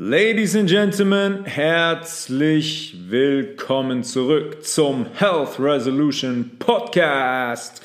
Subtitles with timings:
[0.00, 7.82] Ladies and Gentlemen, herzlich willkommen zurück zum Health Resolution Podcast.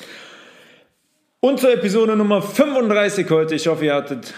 [1.40, 3.56] Und zur Episode Nummer 35 heute.
[3.56, 4.32] Ich hoffe, ihr hattet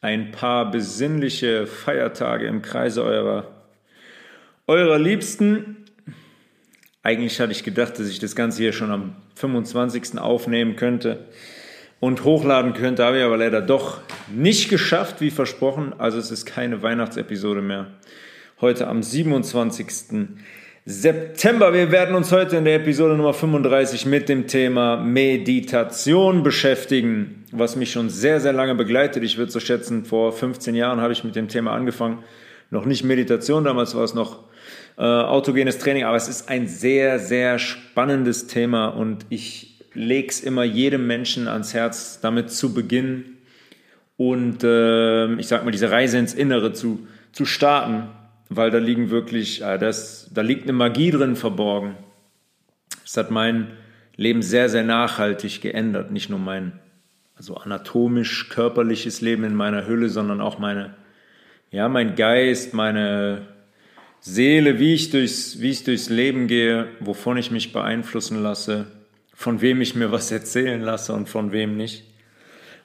[0.00, 3.46] ein paar besinnliche Feiertage im Kreise eurer,
[4.66, 5.84] eurer Liebsten.
[7.04, 10.18] Eigentlich hatte ich gedacht, dass ich das Ganze hier schon am 25.
[10.18, 11.28] aufnehmen könnte
[12.02, 15.94] und hochladen könnte, habe ich aber leider doch nicht geschafft, wie versprochen.
[15.98, 17.86] Also es ist keine Weihnachtsepisode mehr.
[18.60, 19.86] Heute am 27.
[20.84, 21.72] September.
[21.72, 27.76] Wir werden uns heute in der Episode Nummer 35 mit dem Thema Meditation beschäftigen, was
[27.76, 29.22] mich schon sehr, sehr lange begleitet.
[29.22, 32.24] Ich würde so schätzen, vor 15 Jahren habe ich mit dem Thema angefangen.
[32.70, 34.40] Noch nicht Meditation, damals war es noch
[34.98, 40.64] äh, autogenes Training, aber es ist ein sehr, sehr spannendes Thema und ich leg's immer
[40.64, 43.38] jedem Menschen ans Herz, damit zu beginnen
[44.16, 48.08] und äh, ich sag mal, diese Reise ins Innere zu, zu starten,
[48.48, 51.96] weil da liegen wirklich, äh, das, da liegt eine Magie drin verborgen.
[53.02, 53.68] Das hat mein
[54.16, 56.12] Leben sehr, sehr nachhaltig geändert.
[56.12, 56.78] Nicht nur mein
[57.34, 60.94] also anatomisch, körperliches Leben in meiner Hülle, sondern auch meine,
[61.72, 63.48] ja, mein Geist, meine
[64.20, 68.86] Seele, wie ich durchs, wie ich durchs Leben gehe, wovon ich mich beeinflussen lasse
[69.42, 72.04] von wem ich mir was erzählen lasse und von wem nicht.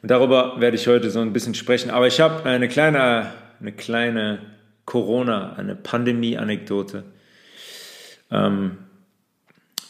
[0.02, 1.92] Und darüber werde ich heute so ein bisschen sprechen.
[1.92, 4.42] Aber ich habe eine kleine, eine kleine
[4.86, 7.04] Corona, eine Pandemie-Anekdote.
[8.32, 8.80] Ähm,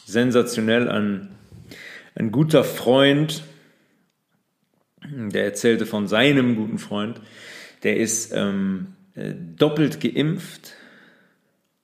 [0.04, 1.30] sensationell, ein,
[2.14, 3.44] ein guter Freund,
[5.06, 7.18] der erzählte von seinem guten Freund,
[7.82, 10.74] der ist ähm, äh, doppelt geimpft,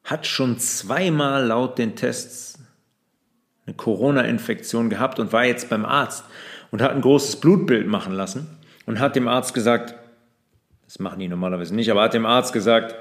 [0.03, 2.54] hat schon zweimal laut den Tests
[3.67, 6.25] eine Corona-Infektion gehabt und war jetzt beim Arzt
[6.71, 8.47] und hat ein großes Blutbild machen lassen
[8.87, 9.95] und hat dem Arzt gesagt,
[10.85, 12.95] das machen die normalerweise nicht, aber hat dem Arzt gesagt,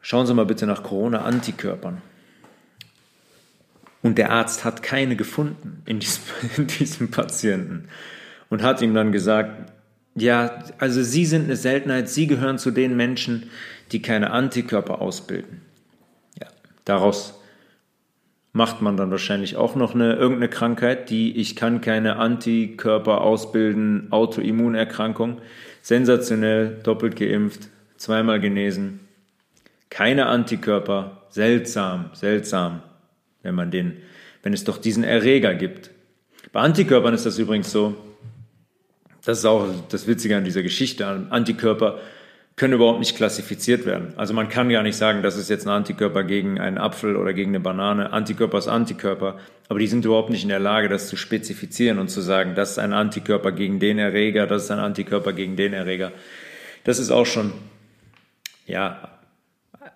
[0.00, 2.02] schauen Sie mal bitte nach Corona-Antikörpern.
[4.02, 6.22] Und der Arzt hat keine gefunden in diesem,
[6.56, 7.88] in diesem Patienten
[8.48, 9.72] und hat ihm dann gesagt,
[10.14, 13.50] ja, also Sie sind eine Seltenheit, Sie gehören zu den Menschen,
[13.92, 15.62] die keine Antikörper ausbilden.
[16.40, 16.48] Ja,
[16.84, 17.37] daraus
[18.58, 24.08] macht man dann wahrscheinlich auch noch eine irgendeine Krankheit, die ich kann keine Antikörper ausbilden,
[24.10, 25.40] Autoimmunerkrankung.
[25.80, 28.98] Sensationell, doppelt geimpft, zweimal genesen.
[29.90, 32.82] Keine Antikörper, seltsam, seltsam,
[33.44, 33.98] wenn man den,
[34.42, 35.90] wenn es doch diesen Erreger gibt.
[36.52, 37.96] Bei Antikörpern ist das übrigens so,
[39.24, 41.06] das ist auch das Witzige an dieser Geschichte.
[41.30, 42.00] Antikörper
[42.58, 44.12] können überhaupt nicht klassifiziert werden.
[44.16, 47.32] Also man kann gar nicht sagen, das ist jetzt ein Antikörper gegen einen Apfel oder
[47.32, 48.12] gegen eine Banane.
[48.12, 49.38] Antikörper ist Antikörper,
[49.68, 52.72] aber die sind überhaupt nicht in der Lage, das zu spezifizieren und zu sagen, das
[52.72, 56.10] ist ein Antikörper gegen den Erreger, das ist ein Antikörper gegen den Erreger.
[56.82, 57.52] Das ist auch schon,
[58.66, 59.08] ja,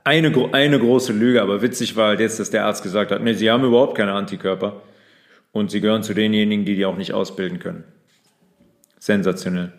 [0.05, 3.35] eine, eine große Lüge, aber witzig war halt jetzt, dass der Arzt gesagt hat, nee,
[3.35, 4.83] sie haben überhaupt keine Antikörper
[5.51, 7.85] und sie gehören zu denjenigen, die die auch nicht ausbilden können.
[9.01, 9.73] Sensationell.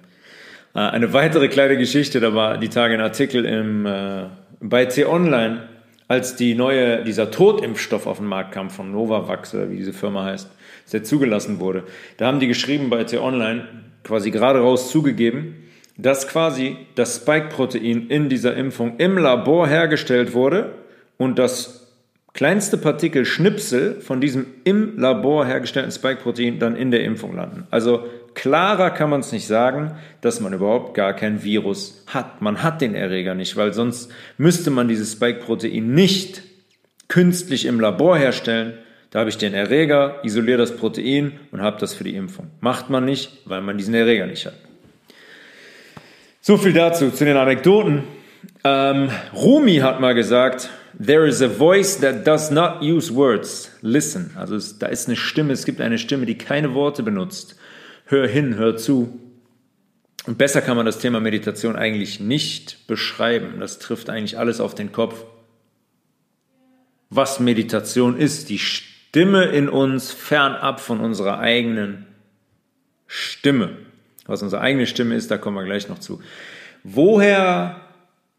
[0.75, 4.25] Äh, eine weitere kleine Geschichte, da war die Tage ein Artikel im, äh,
[4.59, 5.67] bei T-Online,
[6.07, 10.49] als die neue, dieser Totimpfstoff auf den Markt kam von Novavax, wie diese Firma heißt,
[10.91, 11.83] der zugelassen wurde.
[12.17, 13.67] Da haben die geschrieben bei T-Online,
[14.03, 15.55] quasi gerade raus zugegeben,
[15.97, 20.73] dass quasi das Spike-Protein in dieser Impfung im Labor hergestellt wurde
[21.17, 21.91] und das
[22.33, 27.67] kleinste Partikel Schnipsel von diesem im Labor hergestellten Spike-Protein dann in der Impfung landen.
[27.69, 32.41] Also klarer kann man es nicht sagen, dass man überhaupt gar kein Virus hat.
[32.41, 36.43] Man hat den Erreger nicht, weil sonst müsste man dieses Spike-Protein nicht
[37.07, 38.73] künstlich im Labor herstellen.
[39.11, 42.49] Da habe ich den Erreger, isoliere das Protein und habe das für die Impfung.
[42.61, 44.55] Macht man nicht, weil man diesen Erreger nicht hat.
[46.41, 48.03] So viel dazu, zu den Anekdoten.
[48.63, 50.69] Ähm, Rumi hat mal gesagt,
[51.03, 53.71] There is a voice that does not use words.
[53.81, 54.31] Listen.
[54.35, 57.55] Also es, da ist eine Stimme, es gibt eine Stimme, die keine Worte benutzt
[58.05, 59.19] hör hin, hör zu.
[60.25, 63.59] Und besser kann man das Thema Meditation eigentlich nicht beschreiben.
[63.59, 65.25] Das trifft eigentlich alles auf den Kopf.
[67.09, 72.07] Was Meditation ist, die Stimme in uns fernab von unserer eigenen
[73.05, 73.77] Stimme.
[74.25, 76.21] Was unsere eigene Stimme ist, da kommen wir gleich noch zu.
[76.83, 77.81] Woher,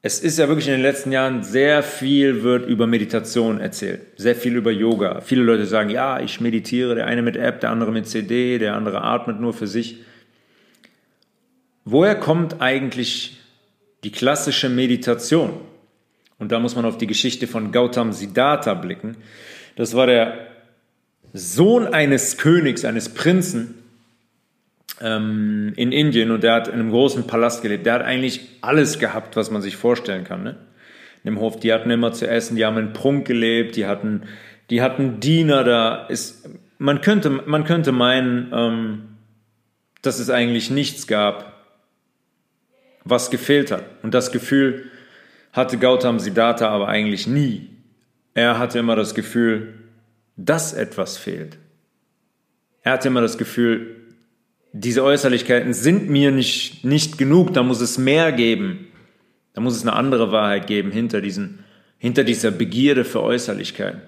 [0.07, 4.37] es ist ja wirklich in den letzten Jahren sehr viel wird über Meditation erzählt, sehr
[4.37, 5.23] viel über Yoga.
[5.23, 8.75] Viele Leute sagen, ja, ich meditiere, der eine mit App, der andere mit CD, der
[8.75, 10.01] andere atmet nur für sich.
[11.87, 13.41] Woher kommt eigentlich
[14.05, 15.55] die klassische Meditation?
[16.39, 19.17] Und da muss man auf die Geschichte von Gautam Siddhartha blicken.
[19.75, 20.49] Das war der
[21.33, 23.84] Sohn eines Königs, eines Prinzen,
[25.01, 27.87] ähm, in Indien und der hat in einem großen Palast gelebt.
[27.87, 30.43] Der hat eigentlich alles gehabt, was man sich vorstellen kann.
[30.43, 30.57] Ne?
[31.23, 34.23] In dem Hof, die hatten immer zu essen, die haben in Prunk gelebt, die hatten,
[34.71, 36.07] die hatten Diener da.
[36.07, 36.49] Ist,
[36.79, 39.03] man, könnte, man könnte meinen, ähm,
[40.03, 41.55] dass es eigentlich nichts gab,
[43.05, 43.85] was gefehlt hat.
[44.03, 44.91] Und das Gefühl
[45.53, 47.71] hatte Gautam Siddhartha aber eigentlich nie.
[48.35, 49.75] Er hatte immer das Gefühl,
[50.37, 51.59] dass etwas fehlt.
[52.83, 54.04] Er hatte immer das Gefühl,
[54.77, 58.89] diese Äußerlichkeiten sind mir nicht, nicht genug, da muss es mehr geben.
[59.53, 61.61] Da muss es eine andere Wahrheit geben hinter, diesen,
[61.97, 64.03] hinter dieser Begierde für Äußerlichkeiten.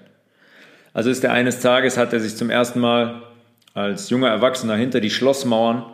[0.93, 3.21] Also ist er eines Tages, hat er sich zum ersten Mal
[3.73, 5.85] als junger Erwachsener hinter die Schlossmauern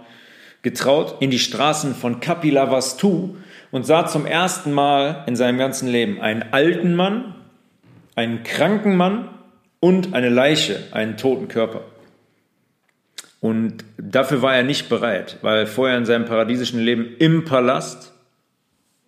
[0.64, 3.36] getraut, in die Straßen von Kapilavastu
[3.70, 7.36] und sah zum ersten Mal in seinem ganzen Leben einen alten Mann,
[8.16, 9.30] einen kranken Mann
[9.80, 11.82] und eine Leiche, einen toten Körper.
[13.44, 18.14] Und dafür war er nicht bereit, weil vorher in seinem paradiesischen Leben im Palast,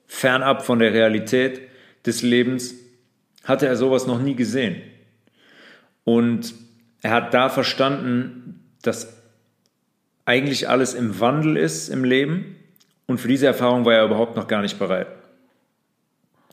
[0.08, 1.62] fernab von der Realität
[2.06, 2.76] des Lebens,
[3.46, 4.82] hatte er sowas noch nie gesehen.
[6.04, 6.54] Und
[7.02, 9.22] er hat da verstanden, dass
[10.26, 12.58] eigentlich alles im Wandel ist im Leben.
[13.08, 15.08] Und für diese Erfahrung war er überhaupt noch gar nicht bereit.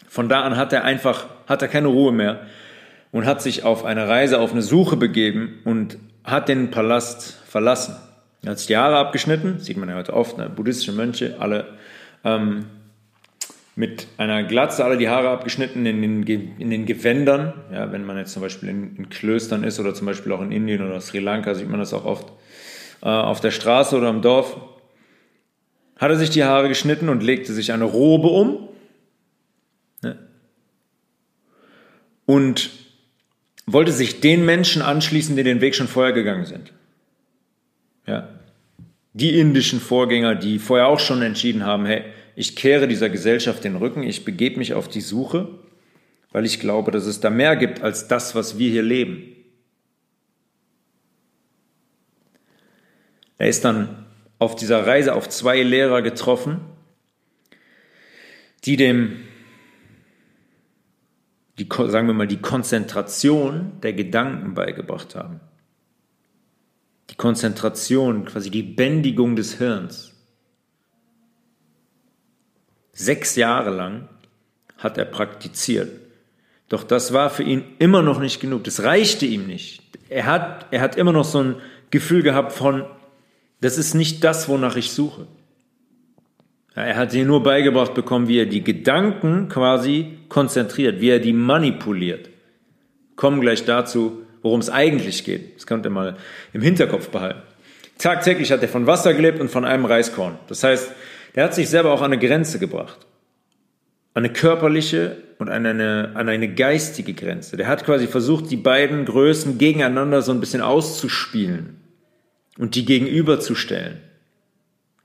[0.06, 2.46] Von da an hat er einfach, hat er keine Ruhe mehr
[3.10, 7.96] und hat sich auf eine Reise, auf eine Suche begeben und hat den Palast verlassen.
[8.42, 10.48] Er hat sich die Haare abgeschnitten, sieht man ja heute oft, ne?
[10.48, 11.66] buddhistische Mönche, alle
[12.24, 12.66] ähm,
[13.74, 17.54] mit einer Glatze, alle die Haare abgeschnitten in den, in den Gewändern.
[17.72, 20.52] Ja, wenn man jetzt zum Beispiel in, in, Klöstern ist oder zum Beispiel auch in
[20.52, 22.32] Indien oder Sri Lanka, sieht man das auch oft
[23.02, 24.56] äh, auf der Straße oder im Dorf.
[25.96, 28.68] Hat er sich die Haare geschnitten und legte sich eine Robe um.
[30.02, 30.18] Ne?
[32.26, 32.81] Und
[33.66, 36.72] wollte sich den Menschen anschließen, die den Weg schon vorher gegangen sind.
[38.06, 38.28] Ja.
[39.12, 42.04] Die indischen Vorgänger, die vorher auch schon entschieden haben, hey,
[42.34, 45.48] ich kehre dieser Gesellschaft den Rücken, ich begebe mich auf die Suche,
[46.32, 49.36] weil ich glaube, dass es da mehr gibt als das, was wir hier leben.
[53.36, 54.06] Er ist dann
[54.38, 56.60] auf dieser Reise auf zwei Lehrer getroffen,
[58.64, 59.18] die dem
[61.58, 65.40] die, sagen wir mal, die Konzentration der Gedanken beigebracht haben.
[67.10, 70.12] Die Konzentration, quasi die Bändigung des Hirns.
[72.92, 74.08] Sechs Jahre lang
[74.78, 75.90] hat er praktiziert.
[76.68, 78.64] Doch das war für ihn immer noch nicht genug.
[78.64, 79.82] Das reichte ihm nicht.
[80.08, 81.56] Er hat, er hat immer noch so ein
[81.90, 82.84] Gefühl gehabt von,
[83.60, 85.26] das ist nicht das, wonach ich suche.
[86.74, 91.34] Er hat sie nur beigebracht bekommen, wie er die Gedanken quasi konzentriert, wie er die
[91.34, 92.30] manipuliert.
[93.16, 95.56] Kommen gleich dazu, worum es eigentlich geht.
[95.56, 96.16] Das könnt ihr mal
[96.52, 97.42] im Hinterkopf behalten.
[97.98, 100.38] Tagtäglich hat er von Wasser gelebt und von einem Reiskorn.
[100.48, 100.92] Das heißt,
[101.34, 103.06] er hat sich selber auch an eine Grenze gebracht.
[104.14, 107.56] An eine körperliche und an eine, an eine geistige Grenze.
[107.56, 111.76] Der hat quasi versucht, die beiden Größen gegeneinander so ein bisschen auszuspielen
[112.58, 114.00] und die gegenüberzustellen.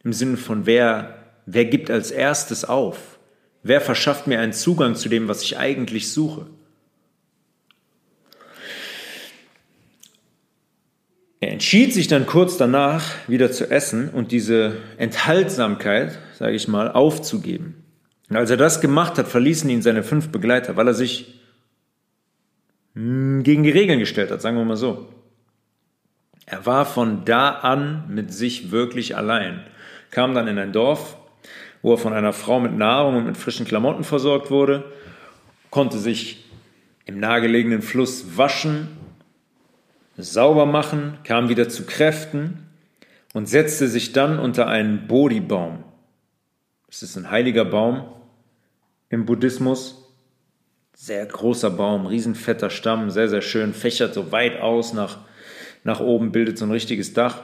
[0.03, 1.16] Im Sinne von wer
[1.49, 3.17] Wer gibt als erstes auf?
[3.63, 6.45] Wer verschafft mir einen Zugang zu dem, was ich eigentlich suche?
[11.39, 16.91] Er entschied sich dann kurz danach wieder zu essen und diese Enthaltsamkeit, sage ich mal,
[16.91, 17.81] aufzugeben.
[18.29, 21.39] Und als er das gemacht hat, verließen ihn seine fünf Begleiter, weil er sich
[22.93, 25.07] hm, gegen die Regeln gestellt hat, sagen wir mal so.
[26.45, 29.65] Er war von da an mit sich wirklich allein,
[30.11, 31.15] kam dann in ein Dorf,
[31.81, 34.85] wo er von einer Frau mit Nahrung und mit frischen Klamotten versorgt wurde,
[35.69, 36.45] konnte sich
[37.05, 38.89] im nahegelegenen Fluss waschen,
[40.17, 42.67] sauber machen, kam wieder zu Kräften
[43.33, 45.83] und setzte sich dann unter einen Bodhi-Baum.
[46.87, 48.05] Das ist ein heiliger Baum
[49.09, 50.03] im Buddhismus.
[50.95, 55.19] Sehr großer Baum, riesenfetter Stamm, sehr, sehr schön, fächert so weit aus nach,
[55.83, 57.41] nach oben, bildet so ein richtiges Dach.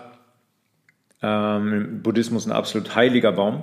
[1.21, 3.61] Ähm, Im Buddhismus ein absolut heiliger Baum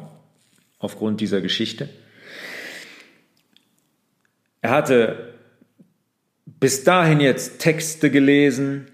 [0.81, 1.89] aufgrund dieser Geschichte.
[4.63, 5.35] Er hatte
[6.45, 8.87] bis dahin jetzt Texte gelesen,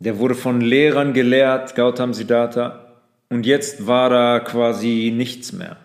[0.00, 5.76] der wurde von Lehrern gelehrt, Gautam Siddhartha, und jetzt war da quasi nichts mehr.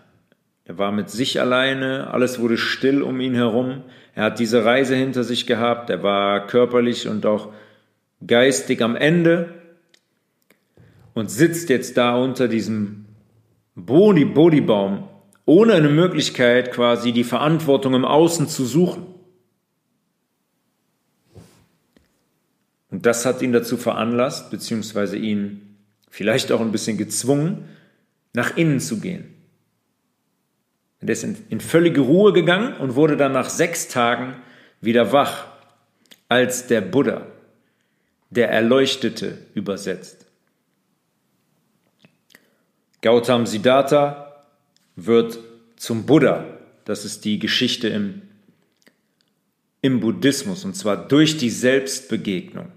[0.65, 3.84] Er war mit sich alleine, alles wurde still um ihn herum.
[4.13, 7.53] Er hat diese Reise hinter sich gehabt, er war körperlich und auch
[8.25, 9.53] geistig am Ende
[11.13, 13.06] und sitzt jetzt da unter diesem
[13.75, 15.08] Bodhi-Baum
[15.50, 19.08] ohne eine Möglichkeit quasi die Verantwortung im Außen zu suchen.
[22.91, 25.75] Und das hat ihn dazu veranlasst, beziehungsweise ihn
[26.08, 27.68] vielleicht auch ein bisschen gezwungen,
[28.32, 29.34] nach innen zu gehen.
[31.00, 34.36] Er ist in, in völlige Ruhe gegangen und wurde dann nach sechs Tagen
[34.82, 35.48] wieder wach,
[36.27, 37.25] als der Buddha,
[38.29, 40.27] der Erleuchtete, übersetzt.
[43.01, 44.28] Gautam Siddhartha
[45.06, 45.39] wird
[45.75, 46.46] zum Buddha.
[46.86, 48.22] Das ist die Geschichte im,
[49.82, 52.72] im Buddhismus, und zwar durch die Selbstbegegnung.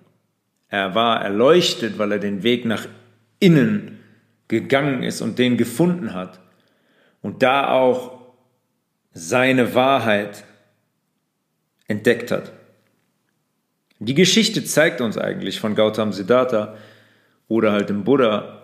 [0.68, 2.86] Er war erleuchtet, weil er den Weg nach
[3.40, 3.98] innen
[4.48, 6.40] gegangen ist und den gefunden hat.
[7.20, 8.20] Und da auch
[9.12, 10.44] seine Wahrheit
[11.88, 12.52] entdeckt hat.
[13.98, 16.76] Die Geschichte zeigt uns eigentlich von Gautam Siddhartha
[17.48, 18.61] oder halt dem Buddha,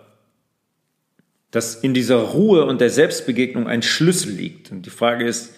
[1.51, 4.71] dass in dieser Ruhe und der Selbstbegegnung ein Schlüssel liegt.
[4.71, 5.53] Und die Frage ist,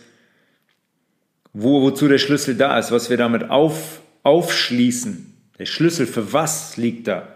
[1.53, 5.33] wo, wozu der Schlüssel da ist, was wir damit auf, aufschließen.
[5.60, 7.27] Der Schlüssel für was liegt da?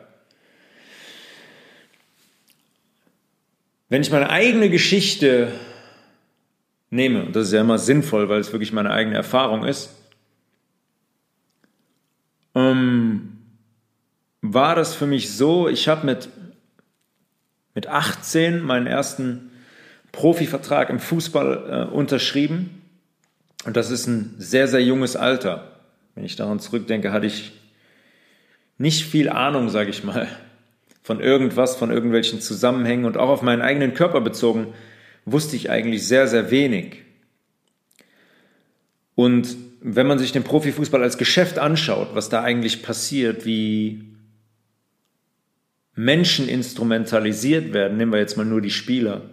[3.89, 5.51] Wenn ich meine eigene Geschichte
[6.89, 9.89] nehme, und das ist ja immer sinnvoll, weil es wirklich meine eigene Erfahrung ist,
[12.55, 13.37] ähm,
[14.41, 16.29] war das für mich so, ich habe mit
[17.75, 19.51] mit 18 meinen ersten
[20.11, 22.81] Profivertrag im Fußball äh, unterschrieben.
[23.65, 25.71] Und das ist ein sehr, sehr junges Alter.
[26.15, 27.51] Wenn ich daran zurückdenke, hatte ich
[28.77, 30.27] nicht viel Ahnung, sage ich mal,
[31.03, 34.73] von irgendwas, von irgendwelchen Zusammenhängen und auch auf meinen eigenen Körper bezogen,
[35.25, 37.03] wusste ich eigentlich sehr, sehr wenig.
[39.15, 44.14] Und wenn man sich den Profifußball als Geschäft anschaut, was da eigentlich passiert, wie
[45.95, 49.29] Menschen instrumentalisiert werden, nehmen wir jetzt mal nur die Spieler,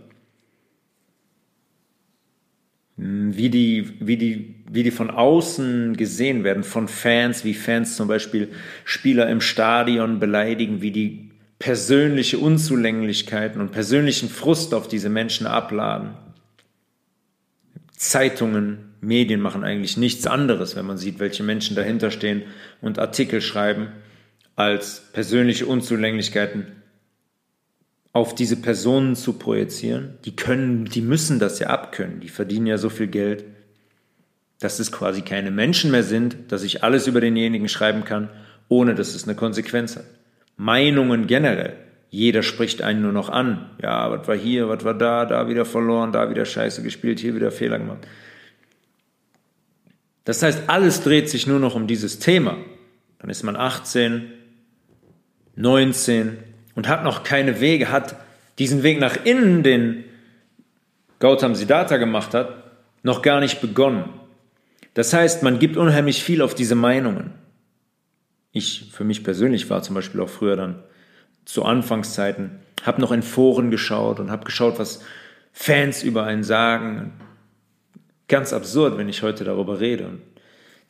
[2.96, 7.96] hm, wie die, wie die, wie die von außen gesehen werden, von Fans, wie Fans
[7.96, 8.48] zum Beispiel
[8.84, 16.10] Spieler im Stadion beleidigen, wie die persönliche Unzulänglichkeiten und persönlichen Frust auf diese Menschen abladen.
[17.96, 22.42] Zeitungen, Medien machen eigentlich nichts anderes, wenn man sieht, welche Menschen dahinter stehen
[22.80, 23.88] und Artikel schreiben
[24.56, 26.66] als persönliche Unzulänglichkeiten
[28.12, 30.18] auf diese Personen zu projizieren.
[30.24, 32.20] Die können, die müssen das ja abkönnen.
[32.20, 33.44] Die verdienen ja so viel Geld,
[34.60, 38.28] dass es quasi keine Menschen mehr sind, dass ich alles über denjenigen schreiben kann,
[38.68, 40.04] ohne dass es eine Konsequenz hat.
[40.56, 41.74] Meinungen generell.
[42.10, 43.70] Jeder spricht einen nur noch an.
[43.82, 47.34] Ja, was war hier, was war da, da wieder verloren, da wieder Scheiße gespielt, hier
[47.34, 48.06] wieder Fehler gemacht.
[50.24, 52.58] Das heißt, alles dreht sich nur noch um dieses Thema.
[53.18, 54.30] Dann ist man 18,
[55.56, 56.38] 19
[56.74, 58.16] und hat noch keine Wege, hat
[58.58, 60.04] diesen Weg nach innen, den
[61.18, 62.70] Gautam Siddhartha gemacht hat,
[63.02, 64.08] noch gar nicht begonnen.
[64.94, 67.32] Das heißt, man gibt unheimlich viel auf diese Meinungen.
[68.52, 70.82] Ich für mich persönlich war zum Beispiel auch früher dann
[71.44, 75.02] zu Anfangszeiten, habe noch in Foren geschaut und habe geschaut, was
[75.52, 77.12] Fans über einen sagen.
[78.28, 80.06] Ganz absurd, wenn ich heute darüber rede.
[80.06, 80.22] Und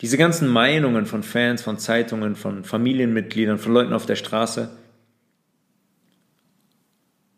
[0.01, 4.69] diese ganzen Meinungen von Fans, von Zeitungen, von Familienmitgliedern, von Leuten auf der Straße,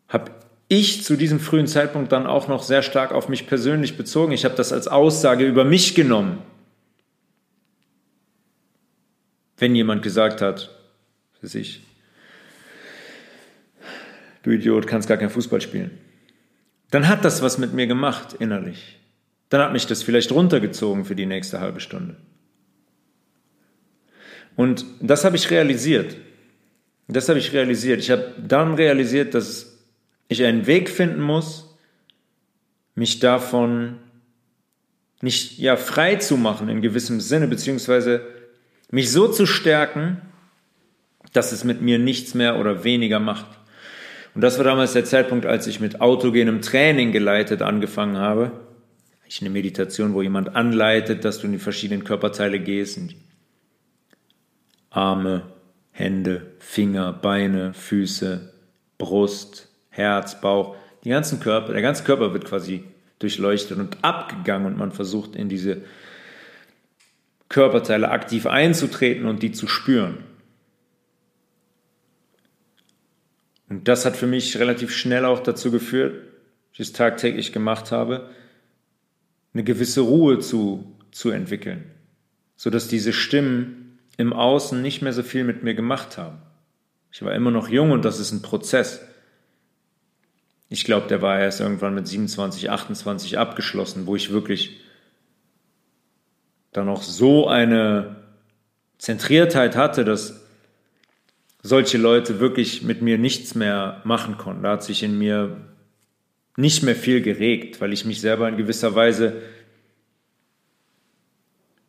[0.08, 0.32] habe
[0.68, 4.32] ich zu diesem frühen Zeitpunkt dann auch noch sehr stark auf mich persönlich bezogen.
[4.32, 6.38] Ich habe das als Aussage über mich genommen.
[9.58, 10.70] Wenn jemand gesagt hat,
[11.40, 11.82] für sich,
[14.42, 15.92] du Idiot, kannst gar kein Fußball spielen,
[16.90, 18.98] dann hat das was mit mir gemacht innerlich.
[19.48, 22.16] Dann hat mich das vielleicht runtergezogen für die nächste halbe Stunde.
[24.56, 26.16] Und das habe ich realisiert.
[27.08, 28.00] Das habe ich realisiert.
[28.00, 29.78] Ich habe dann realisiert, dass
[30.28, 31.76] ich einen Weg finden muss,
[32.94, 33.98] mich davon
[35.20, 38.22] nicht ja frei zu machen in gewissem Sinne, beziehungsweise
[38.90, 40.20] mich so zu stärken,
[41.32, 43.46] dass es mit mir nichts mehr oder weniger macht.
[44.34, 48.52] Und das war damals der Zeitpunkt, als ich mit autogenem Training geleitet angefangen habe.
[49.28, 53.16] Ich eine Meditation, wo jemand anleitet, dass du in die verschiedenen Körperteile gehst, in die
[54.96, 55.42] Arme,
[55.92, 58.52] Hände, Finger, Beine, Füße,
[58.96, 62.84] Brust, Herz, Bauch, die ganzen Körper, der ganze Körper wird quasi
[63.18, 65.82] durchleuchtet und abgegangen und man versucht in diese
[67.48, 70.18] Körperteile aktiv einzutreten und die zu spüren.
[73.68, 76.22] Und das hat für mich relativ schnell auch dazu geführt,
[76.72, 78.30] ich es tagtäglich gemacht habe,
[79.52, 81.90] eine gewisse Ruhe zu, zu entwickeln,
[82.56, 83.85] sodass diese Stimmen
[84.16, 86.38] im Außen nicht mehr so viel mit mir gemacht haben.
[87.12, 89.00] Ich war immer noch jung und das ist ein Prozess.
[90.68, 94.80] Ich glaube, der war erst irgendwann mit 27, 28 abgeschlossen, wo ich wirklich
[96.72, 98.16] dann noch so eine
[98.98, 100.42] Zentriertheit hatte, dass
[101.62, 104.62] solche Leute wirklich mit mir nichts mehr machen konnten.
[104.62, 105.56] Da hat sich in mir
[106.56, 109.42] nicht mehr viel geregt, weil ich mich selber in gewisser Weise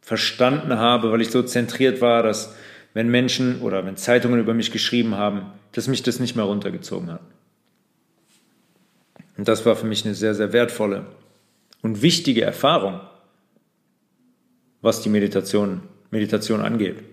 [0.08, 2.56] verstanden habe, weil ich so zentriert war, dass
[2.94, 7.12] wenn Menschen oder wenn Zeitungen über mich geschrieben haben, dass mich das nicht mehr runtergezogen
[7.12, 7.20] hat.
[9.38, 11.08] Und das war für mich eine sehr, sehr wertvolle
[11.82, 13.02] und wichtige Erfahrung,
[14.80, 17.04] was die Meditation, Meditation angeht.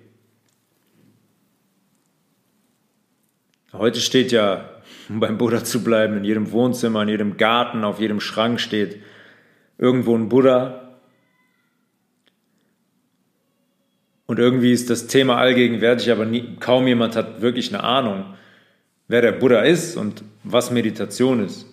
[3.72, 4.70] Heute steht ja,
[5.08, 9.02] um beim Buddha zu bleiben, in jedem Wohnzimmer, in jedem Garten, auf jedem Schrank steht
[9.78, 10.83] irgendwo ein Buddha.
[14.26, 18.24] Und irgendwie ist das Thema allgegenwärtig, aber nie, kaum jemand hat wirklich eine Ahnung,
[19.08, 21.66] wer der Buddha ist und was Meditation ist.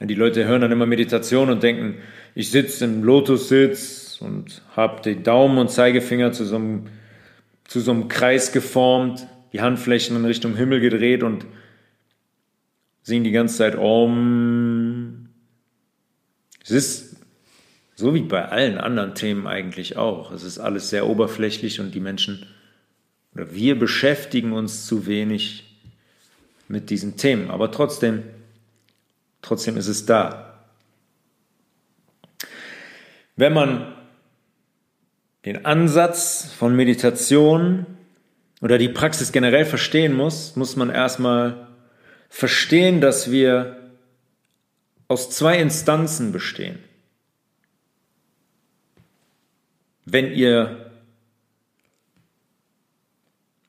[0.00, 1.96] Die Leute hören dann immer Meditation und denken,
[2.34, 6.86] ich sitze im Lotussitz und habe die Daumen und Zeigefinger zu so, einem,
[7.64, 11.46] zu so einem Kreis geformt, die Handflächen in Richtung Himmel gedreht und
[13.02, 15.28] singen die ganze Zeit Om.
[16.64, 17.13] Es ist
[17.94, 20.32] so wie bei allen anderen Themen eigentlich auch.
[20.32, 22.46] Es ist alles sehr oberflächlich und die Menschen
[23.34, 25.64] oder wir beschäftigen uns zu wenig
[26.68, 27.50] mit diesen Themen.
[27.50, 28.22] Aber trotzdem
[29.44, 30.64] Trotzdem ist es da.
[33.36, 33.94] Wenn man
[35.44, 37.84] den Ansatz von Meditation
[38.62, 41.68] oder die Praxis generell verstehen muss, muss man erstmal
[42.30, 43.92] verstehen, dass wir
[45.08, 46.78] aus zwei Instanzen bestehen.
[50.04, 50.90] Wenn ihr,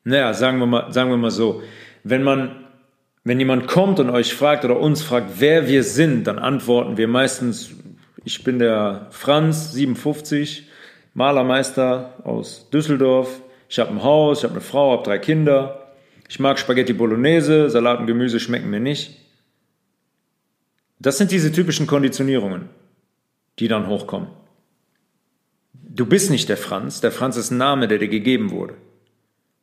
[0.04, 1.64] naja, sagen wir mal, sagen wir mal so,
[2.04, 2.66] wenn man
[3.26, 7.08] wenn jemand kommt und euch fragt oder uns fragt, wer wir sind, dann antworten wir
[7.08, 7.72] meistens,
[8.24, 10.70] ich bin der Franz, 57,
[11.16, 13.42] Malermeister aus Düsseldorf.
[13.68, 15.92] Ich habe ein Haus, ich habe eine Frau, habe drei Kinder.
[16.30, 19.20] Ich mag Spaghetti Bolognese, Salat und Gemüse schmecken mir nicht.
[21.00, 22.70] Das sind diese typischen Konditionierungen,
[23.58, 24.28] die dann hochkommen.
[25.96, 28.74] Du bist nicht der Franz, der Franz ist ein Name, der dir gegeben wurde.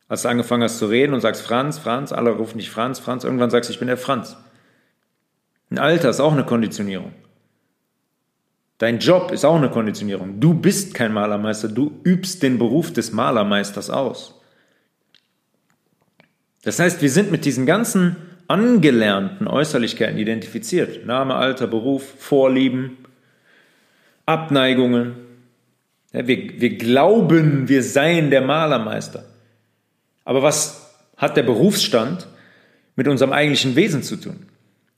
[0.08, 3.24] Als du angefangen hast zu reden und sagst Franz, Franz, alle rufen dich Franz, Franz,
[3.24, 4.36] irgendwann sagst du, ich bin der Franz.
[5.70, 7.12] Ein Alter ist auch eine Konditionierung.
[8.78, 10.40] Dein Job ist auch eine Konditionierung.
[10.40, 14.40] Du bist kein Malermeister, du übst den Beruf des Malermeisters aus.
[16.62, 18.16] Das heißt, wir sind mit diesen ganzen
[18.48, 21.04] angelernten Äußerlichkeiten identifiziert.
[21.04, 22.96] Name, Alter, Beruf, Vorlieben,
[24.24, 25.21] Abneigungen.
[26.12, 29.24] Ja, wir, wir glauben, wir seien der Malermeister.
[30.24, 32.26] Aber was hat der Berufsstand
[32.96, 34.46] mit unserem eigentlichen Wesen zu tun?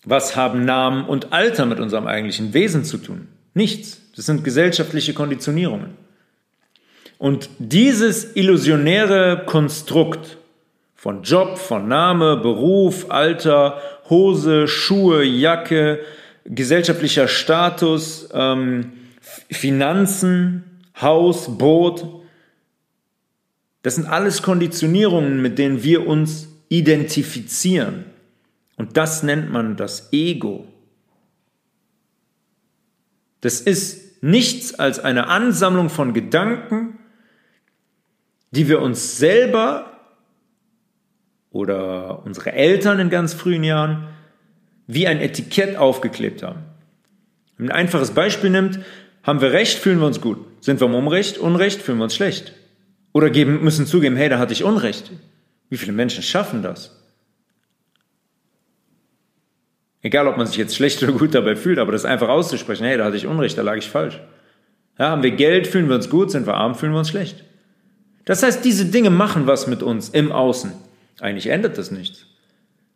[0.05, 3.29] Was haben Namen und Alter mit unserem eigentlichen Wesen zu tun?
[3.55, 4.01] Nichts.
[4.17, 5.97] Das sind gesellschaftliche Konditionierungen.
[7.19, 10.37] Und dieses illusionäre Konstrukt
[10.95, 16.01] von Job, von Name, Beruf, Alter, Hose, Schuhe, Jacke,
[16.45, 18.93] gesellschaftlicher Status, ähm,
[19.51, 22.07] Finanzen, Haus, Boot,
[23.83, 28.07] das sind alles Konditionierungen, mit denen wir uns identifizieren.
[28.77, 30.67] Und das nennt man das Ego.
[33.41, 36.99] Das ist nichts als eine Ansammlung von Gedanken,
[38.53, 40.01] die wir uns selber
[41.51, 44.09] oder unsere Eltern in ganz frühen Jahren
[44.87, 46.63] wie ein Etikett aufgeklebt haben.
[47.57, 48.81] Wenn man ein einfaches Beispiel nimmt,
[49.25, 50.39] haben wir Recht, fühlen wir uns gut.
[50.61, 52.53] Sind wir im Unrecht, Unrecht, fühlen wir uns schlecht.
[53.13, 55.11] Oder geben, müssen zugeben, hey, da hatte ich Unrecht.
[55.71, 57.01] Wie viele Menschen schaffen das?
[60.03, 62.99] Egal, ob man sich jetzt schlecht oder gut dabei fühlt, aber das einfach auszusprechen, hey,
[62.99, 64.21] da hatte ich Unrecht, da lag ich falsch.
[64.99, 67.45] Ja, haben wir Geld, fühlen wir uns gut, sind wir arm, fühlen wir uns schlecht.
[68.27, 70.73] Das heißt, diese Dinge machen was mit uns im Außen.
[71.21, 72.27] Eigentlich ändert das nichts.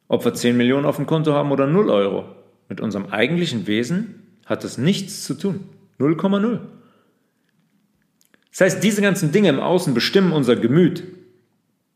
[0.07, 2.25] Ob wir 10 Millionen auf dem Konto haben oder 0 Euro.
[2.69, 5.69] Mit unserem eigentlichen Wesen hat das nichts zu tun.
[5.99, 6.61] 0,0.
[8.51, 11.05] Das heißt, diese ganzen Dinge im Außen bestimmen unser Gemüt,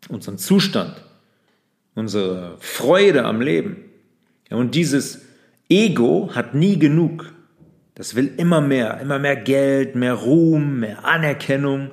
[0.08, 1.02] unseren Zustand,
[1.94, 3.76] unsere Freude am Leben.
[4.50, 5.22] Ja, und dieses
[5.68, 7.32] Ego hat nie genug.
[7.94, 11.90] Das will immer mehr, immer mehr Geld, mehr Ruhm, mehr Anerkennung.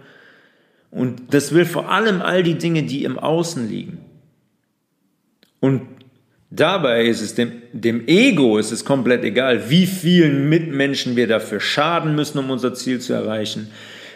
[0.92, 4.00] Und das will vor allem all die Dinge, die im Außen liegen.
[5.60, 5.88] Und
[6.52, 11.60] dabei ist es dem, dem Ego ist es komplett egal, wie vielen Mitmenschen wir dafür
[11.60, 13.70] schaden müssen, um unser Ziel zu erreichen,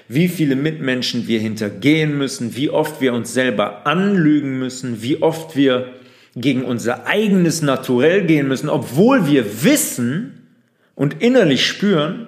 [0.08, 5.56] wie viele Mitmenschen wir hintergehen müssen, wie oft wir uns selber anlügen müssen, wie oft
[5.56, 5.93] wir
[6.36, 10.48] gegen unser eigenes Naturell gehen müssen, obwohl wir wissen
[10.96, 12.28] und innerlich spüren,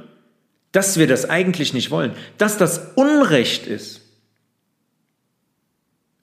[0.71, 4.04] dass wir das eigentlich nicht wollen, dass das Unrecht ist.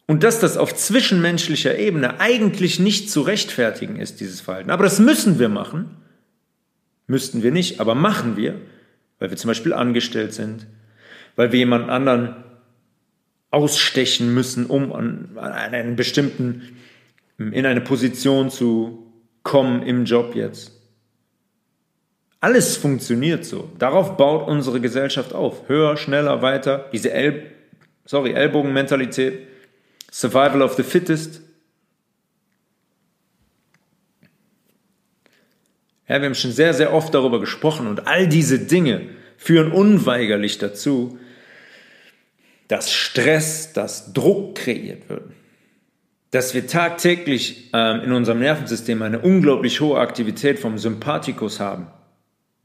[0.07, 4.71] Und dass das auf zwischenmenschlicher Ebene eigentlich nicht zu rechtfertigen ist, dieses Verhalten.
[4.71, 5.97] Aber das müssen wir machen.
[7.07, 8.61] Müssten wir nicht, aber machen wir,
[9.19, 10.67] weil wir zum Beispiel angestellt sind,
[11.37, 12.37] weil wir jemand anderen
[13.51, 16.77] ausstechen müssen, um an, einen bestimmten,
[17.39, 19.13] in eine Position zu
[19.43, 20.73] kommen im Job jetzt.
[22.41, 23.71] Alles funktioniert so.
[23.79, 25.69] Darauf baut unsere Gesellschaft auf.
[25.69, 26.89] Höher, schneller, weiter.
[26.93, 27.53] Diese El
[28.05, 29.52] sorry, Ellbogenmentalität.
[30.13, 31.41] Survival of the fittest.
[36.07, 40.59] Ja, wir haben schon sehr, sehr oft darüber gesprochen und all diese Dinge führen unweigerlich
[40.59, 41.19] dazu,
[42.69, 45.31] dass Stress, dass Druck kreiert wird.
[46.31, 51.89] Dass wir tagtäglich ähm, in unserem Nervensystem eine unglaublich hohe Aktivität vom Sympathikus haben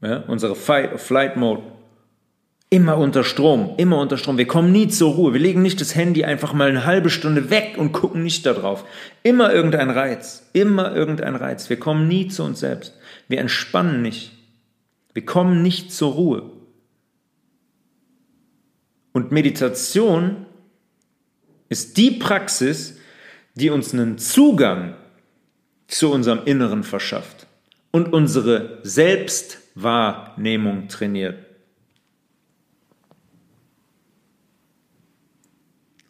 [0.00, 1.62] ja, unsere Fight-of-Flight-Mode,
[2.70, 4.36] immer unter Strom, immer unter Strom.
[4.36, 5.32] Wir kommen nie zur Ruhe.
[5.32, 8.84] Wir legen nicht das Handy einfach mal eine halbe Stunde weg und gucken nicht darauf.
[9.22, 11.70] Immer irgendein Reiz, immer irgendein Reiz.
[11.70, 12.94] Wir kommen nie zu uns selbst.
[13.28, 14.32] Wir entspannen nicht.
[15.14, 16.50] Wir kommen nicht zur Ruhe.
[19.12, 20.46] Und Meditation
[21.70, 22.98] ist die Praxis,
[23.54, 24.94] die uns einen Zugang
[25.88, 27.46] zu unserem Inneren verschafft
[27.90, 31.47] und unsere Selbst Wahrnehmung trainiert.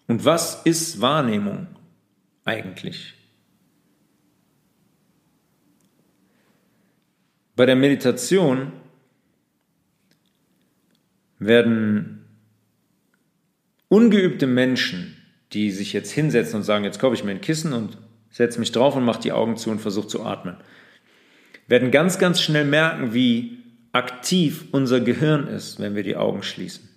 [0.08, 1.68] Und was ist Wahrnehmung
[2.44, 3.14] eigentlich?
[7.54, 8.72] Bei der Meditation
[11.38, 12.24] werden
[13.88, 15.16] ungeübte Menschen,
[15.52, 17.98] die sich jetzt hinsetzen und sagen, jetzt kaufe ich mir ein Kissen und
[18.30, 20.56] setze mich drauf und mache die Augen zu und versuche zu atmen,
[21.66, 23.58] werden ganz, ganz schnell merken, wie
[23.92, 26.87] aktiv unser Gehirn ist, wenn wir die Augen schließen.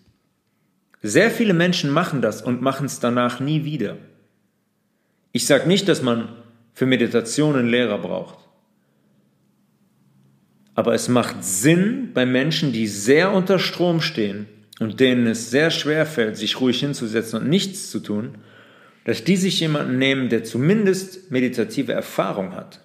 [1.01, 3.97] Sehr viele Menschen machen das und machen es danach nie wieder.
[5.31, 6.29] Ich sage nicht, dass man
[6.73, 8.37] für Meditation einen Lehrer braucht.
[10.75, 14.47] Aber es macht Sinn bei Menschen, die sehr unter Strom stehen
[14.79, 18.35] und denen es sehr schwer fällt, sich ruhig hinzusetzen und nichts zu tun,
[19.03, 22.79] dass die sich jemanden nehmen, der zumindest meditative Erfahrung hat.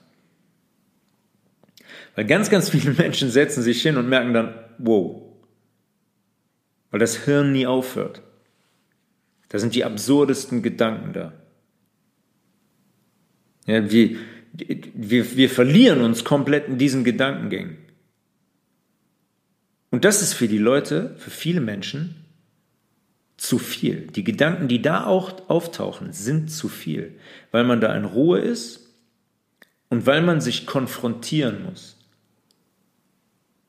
[2.14, 5.25] Weil ganz, ganz viele Menschen setzen sich hin und merken dann, wow,
[6.90, 8.22] weil das Hirn nie aufhört.
[9.48, 11.32] Da sind die absurdesten Gedanken da.
[13.66, 14.16] Ja, wir,
[14.52, 17.78] wir, wir verlieren uns komplett in diesen Gedankengängen.
[19.90, 22.26] Und das ist für die Leute, für viele Menschen,
[23.36, 24.06] zu viel.
[24.08, 27.18] Die Gedanken, die da auch auftauchen, sind zu viel,
[27.50, 28.90] weil man da in Ruhe ist
[29.88, 31.95] und weil man sich konfrontieren muss.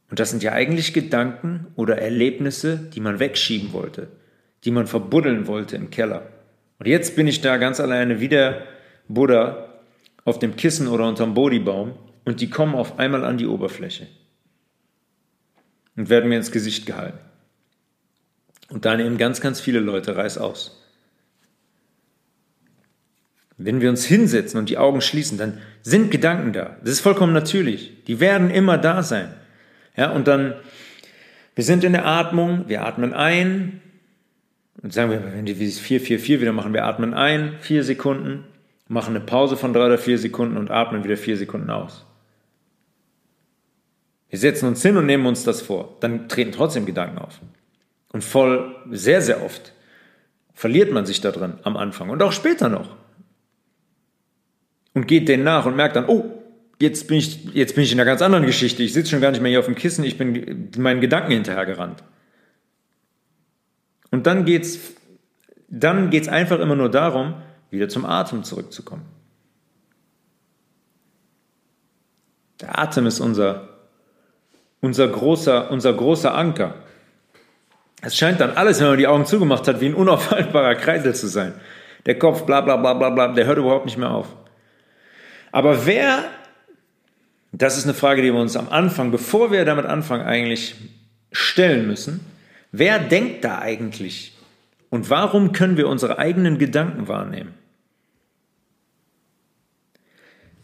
[0.10, 4.08] Und das sind ja eigentlich Gedanken oder Erlebnisse, die man wegschieben wollte,
[4.63, 6.28] die man verbuddeln wollte im Keller.
[6.80, 8.63] Und jetzt bin ich da ganz alleine wie der
[9.08, 9.67] Buddha
[10.24, 11.93] auf dem Kissen oder unterm Bodhibaum
[12.26, 14.08] und die kommen auf einmal an die Oberfläche
[15.96, 17.20] und werden mir ins Gesicht gehalten.
[18.70, 20.84] Und da nehmen ganz, ganz viele Leute Reiß aus.
[23.58, 26.78] Wenn wir uns hinsetzen und die Augen schließen, dann sind Gedanken da.
[26.82, 28.04] Das ist vollkommen natürlich.
[28.06, 29.34] Die werden immer da sein.
[29.98, 30.54] Ja, und dann,
[31.56, 33.82] wir sind in der Atmung, wir atmen ein,
[34.82, 37.84] und sagen wir, wenn wir dieses 4, 4, 4 wieder machen, wir atmen ein, vier
[37.84, 38.46] Sekunden,
[38.88, 42.06] machen eine Pause von drei oder vier Sekunden und atmen wieder vier Sekunden aus.
[44.30, 45.98] Wir setzen uns hin und nehmen uns das vor.
[46.00, 47.40] Dann treten trotzdem Gedanken auf.
[48.12, 49.74] Und voll, sehr, sehr oft
[50.54, 52.96] verliert man sich da drin am Anfang und auch später noch.
[54.94, 56.37] Und geht denen nach und merkt dann, oh,
[56.80, 58.84] jetzt bin ich, jetzt bin ich in einer ganz anderen Geschichte.
[58.84, 62.04] Ich sitze schon gar nicht mehr hier auf dem Kissen, ich bin meinen Gedanken hinterhergerannt.
[64.12, 64.80] Und dann geht's,
[65.68, 67.36] dann geht's einfach immer nur darum,
[67.70, 69.06] wieder zum Atem zurückzukommen.
[72.62, 73.70] Der Atem ist unser,
[74.82, 76.76] unser großer, unser großer Anker.
[78.02, 81.28] Es scheint dann alles, wenn man die Augen zugemacht hat, wie ein unaufhaltbarer Kreisel zu
[81.28, 81.54] sein.
[82.06, 84.28] Der Kopf, bla bla bla bla bla, der hört überhaupt nicht mehr auf.
[85.52, 86.24] Aber wer
[87.58, 90.76] das ist eine Frage, die wir uns am Anfang, bevor wir damit anfangen, eigentlich
[91.32, 92.20] stellen müssen.
[92.72, 94.34] Wer denkt da eigentlich?
[94.89, 97.54] Und warum können wir unsere eigenen Gedanken wahrnehmen?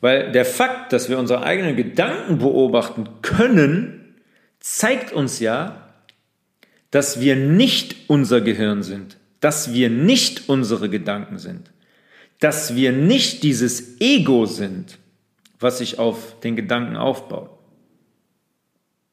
[0.01, 4.15] Weil der Fakt, dass wir unsere eigenen Gedanken beobachten können,
[4.59, 5.89] zeigt uns ja,
[6.91, 11.71] dass wir nicht unser Gehirn sind, dass wir nicht unsere Gedanken sind,
[12.39, 14.99] dass wir nicht dieses Ego sind,
[15.63, 17.49] was sich auf den Gedanken aufbaut.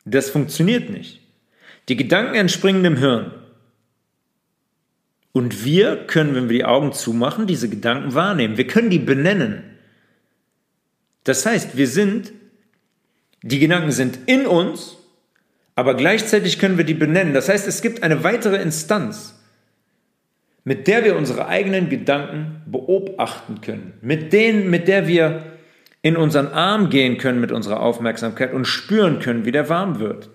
[0.05, 1.21] Das funktioniert nicht.
[1.89, 3.33] Die Gedanken entspringen dem Hirn.
[5.33, 8.57] Und wir können, wenn wir die Augen zumachen, diese Gedanken wahrnehmen.
[8.57, 9.63] Wir können die benennen.
[11.25, 12.33] Das heißt, wir sind,
[13.43, 14.97] die Gedanken sind in uns,
[15.77, 17.33] aber gleichzeitig können wir die benennen.
[17.33, 19.41] Das heißt, es gibt eine weitere Instanz,
[20.65, 25.50] mit der wir unsere eigenen Gedanken beobachten können, mit denen, mit der wir
[26.03, 30.31] in unseren Arm gehen können mit unserer Aufmerksamkeit und spüren können, wie der warm wird.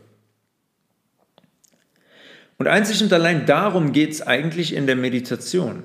[2.58, 5.84] Und einzig und allein darum geht es eigentlich in der Meditation.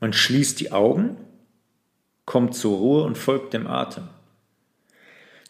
[0.00, 1.16] Man schließt die Augen,
[2.24, 4.08] kommt zur Ruhe und folgt dem Atem.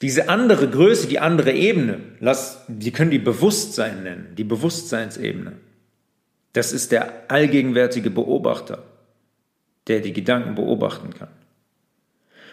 [0.03, 5.53] Diese andere Größe, die andere Ebene, lass, die können die Bewusstsein nennen, die Bewusstseinsebene.
[6.53, 8.83] Das ist der allgegenwärtige Beobachter,
[9.89, 11.29] der die Gedanken beobachten kann.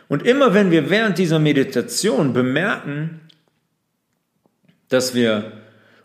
[0.07, 3.21] Und immer wenn wir während dieser Meditation bemerken,
[4.89, 5.51] dass wir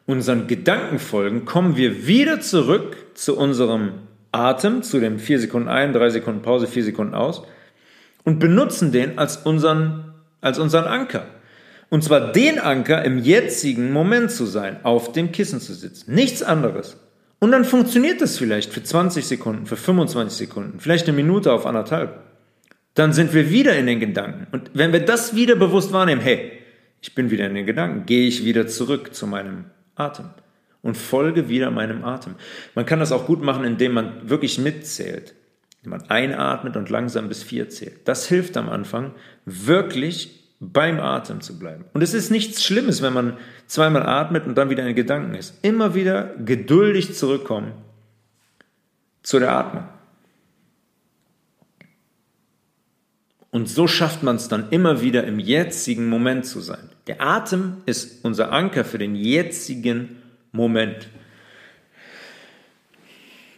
[0.07, 3.93] unseren Gedanken folgen, kommen wir wieder zurück zu unserem
[4.33, 7.43] Atem, zu dem 4 Sekunden ein, 3 Sekunden Pause, 4 Sekunden aus
[8.25, 11.27] und benutzen den als unseren, als unseren Anker.
[11.89, 16.13] Und zwar den Anker im jetzigen Moment zu sein, auf dem Kissen zu sitzen.
[16.13, 16.99] Nichts anderes.
[17.45, 21.67] Und dann funktioniert das vielleicht für 20 Sekunden, für 25 Sekunden, vielleicht eine Minute auf
[21.67, 22.21] anderthalb.
[22.95, 24.47] Dann sind wir wieder in den Gedanken.
[24.51, 26.53] Und wenn wir das wieder bewusst wahrnehmen, hey,
[27.03, 30.31] ich bin wieder in den Gedanken, gehe ich wieder zurück zu meinem Atem
[30.81, 32.37] und folge wieder meinem Atem.
[32.75, 35.35] Man kann das auch gut machen, indem man wirklich mitzählt.
[35.83, 38.09] Indem man einatmet und langsam bis vier zählt.
[38.09, 39.13] Das hilft am Anfang,
[39.45, 41.85] wirklich beim Atem zu bleiben.
[41.93, 45.59] Und es ist nichts Schlimmes, wenn man zweimal atmet und dann wieder in Gedanken ist.
[45.63, 47.73] Immer wieder geduldig zurückkommen
[49.23, 49.85] zu der Atmung.
[53.51, 56.91] Und so schafft man es dann immer wieder im jetzigen Moment zu sein.
[57.07, 60.17] Der Atem ist unser Anker für den jetzigen
[60.51, 61.09] Moment.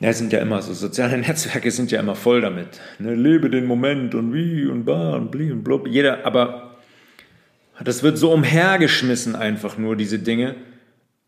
[0.00, 2.80] Ja, sind ja immer so, soziale Netzwerke sind ja immer voll damit.
[2.98, 5.88] Ne, lebe den Moment und wie und ba und bli und blub.
[5.88, 6.65] Jeder, aber
[7.84, 10.56] das wird so umhergeschmissen einfach nur, diese Dinge.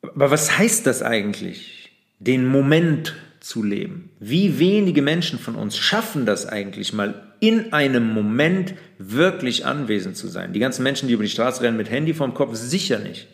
[0.03, 1.91] Aber was heißt das eigentlich?
[2.19, 4.11] Den Moment zu leben.
[4.19, 10.29] Wie wenige Menschen von uns schaffen das eigentlich mal in einem Moment wirklich anwesend zu
[10.29, 10.53] sein.
[10.53, 13.29] Die ganzen Menschen, die über die Straße rennen mit Handy vorm Kopf, sicher nicht.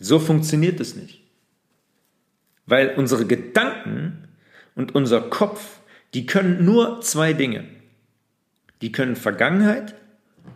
[0.00, 1.20] So funktioniert es nicht.
[2.66, 4.28] Weil unsere Gedanken
[4.74, 5.80] und unser Kopf,
[6.14, 7.64] die können nur zwei Dinge.
[8.82, 9.94] Die können Vergangenheit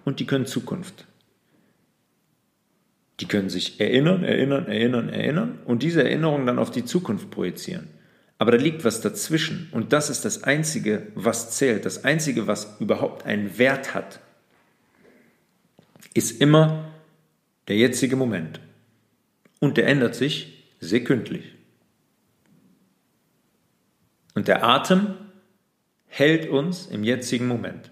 [0.04, 1.07] und die können Zukunft.
[3.20, 7.88] Die können sich erinnern, erinnern, erinnern, erinnern und diese Erinnerung dann auf die Zukunft projizieren.
[8.38, 12.76] Aber da liegt was dazwischen und das ist das Einzige, was zählt, das Einzige, was
[12.80, 14.20] überhaupt einen Wert hat,
[16.14, 16.92] ist immer
[17.68, 18.61] der jetzige Moment.
[19.61, 21.54] Und der ändert sich sekündlich.
[24.35, 25.14] Und der Atem
[26.07, 27.90] hält uns im jetzigen Moment.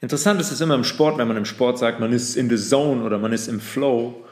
[0.00, 2.56] Interessant ist es immer im Sport, wenn man im Sport sagt, man ist in the
[2.56, 4.26] zone oder man ist im Flow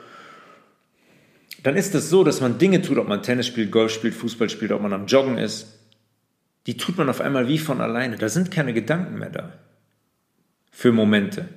[1.65, 4.51] dann ist es so, dass man Dinge tut, ob man Tennis spielt, Golf spielt, Fußball
[4.51, 5.67] spielt, ob man am Joggen ist,
[6.67, 8.17] die tut man auf einmal wie von alleine.
[8.17, 9.53] Da sind keine Gedanken mehr da.
[10.71, 11.49] Für Momente.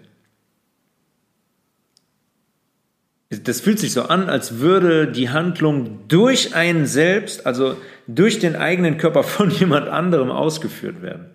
[3.30, 7.76] Das fühlt sich so an, als würde die Handlung durch einen selbst, also
[8.08, 11.26] durch den eigenen Körper von jemand anderem ausgeführt werden.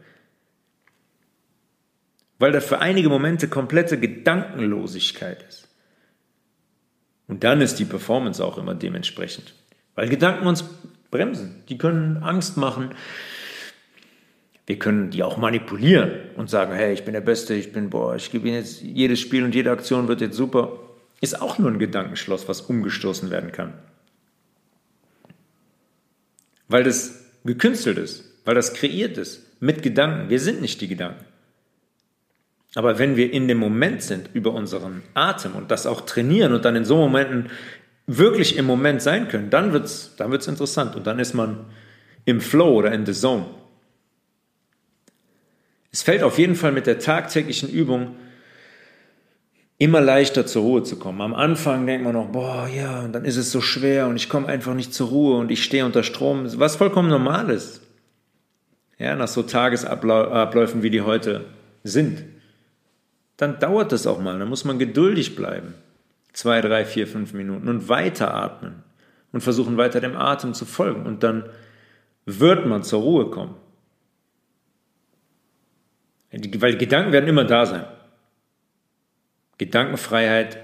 [2.42, 5.68] Weil da für einige Momente komplette Gedankenlosigkeit ist.
[7.28, 9.54] Und dann ist die Performance auch immer dementsprechend.
[9.94, 10.64] Weil Gedanken uns
[11.12, 11.62] bremsen.
[11.68, 12.96] Die können Angst machen.
[14.66, 18.16] Wir können die auch manipulieren und sagen, hey, ich bin der Beste, ich bin, boah,
[18.16, 20.80] ich gebe Ihnen jetzt jedes Spiel und jede Aktion wird jetzt super.
[21.20, 23.72] Ist auch nur ein Gedankenschloss, was umgestoßen werden kann.
[26.66, 30.28] Weil das gekünstelt ist, weil das kreiert ist, mit Gedanken.
[30.28, 31.24] Wir sind nicht die Gedanken.
[32.74, 36.64] Aber wenn wir in dem Moment sind über unseren Atem und das auch trainieren und
[36.64, 37.50] dann in so Momenten
[38.06, 41.66] wirklich im Moment sein können, dann wird es dann wird's interessant und dann ist man
[42.24, 43.46] im Flow oder in the Zone.
[45.90, 48.16] Es fällt auf jeden Fall mit der tagtäglichen Übung
[49.76, 51.20] immer leichter zur Ruhe zu kommen.
[51.20, 54.28] Am Anfang denkt man noch, boah, ja, und dann ist es so schwer und ich
[54.30, 57.82] komme einfach nicht zur Ruhe und ich stehe unter Strom, was vollkommen normal ist.
[58.98, 61.44] Ja, nach so Tagesabläufen wie die heute
[61.84, 62.22] sind
[63.36, 64.38] dann dauert das auch mal.
[64.38, 65.74] Dann muss man geduldig bleiben.
[66.32, 68.82] Zwei, drei, vier, fünf Minuten und weiteratmen
[69.32, 71.06] und versuchen weiter dem Atem zu folgen.
[71.06, 71.44] Und dann
[72.24, 73.56] wird man zur Ruhe kommen.
[76.30, 77.84] Weil Gedanken werden immer da sein.
[79.58, 80.58] Gedankenfreiheit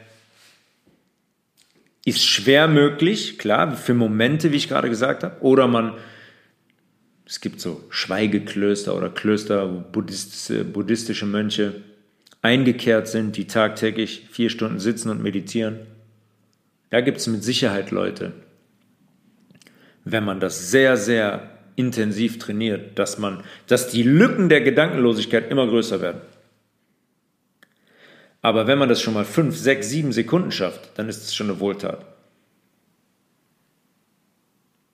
[2.04, 5.40] ist schwer möglich, klar, für Momente, wie ich gerade gesagt habe.
[5.42, 5.94] Oder man,
[7.26, 11.82] es gibt so Schweigeklöster oder Klöster, wo buddhistische, buddhistische Mönche
[12.42, 15.80] eingekehrt sind, die tagtäglich vier Stunden sitzen und meditieren.
[16.90, 18.32] Da gibt es mit Sicherheit Leute,
[20.04, 25.66] wenn man das sehr, sehr intensiv trainiert, dass man, dass die Lücken der Gedankenlosigkeit immer
[25.66, 26.20] größer werden.
[28.40, 31.50] Aber wenn man das schon mal fünf, sechs, sieben Sekunden schafft, dann ist es schon
[31.50, 32.04] eine Wohltat.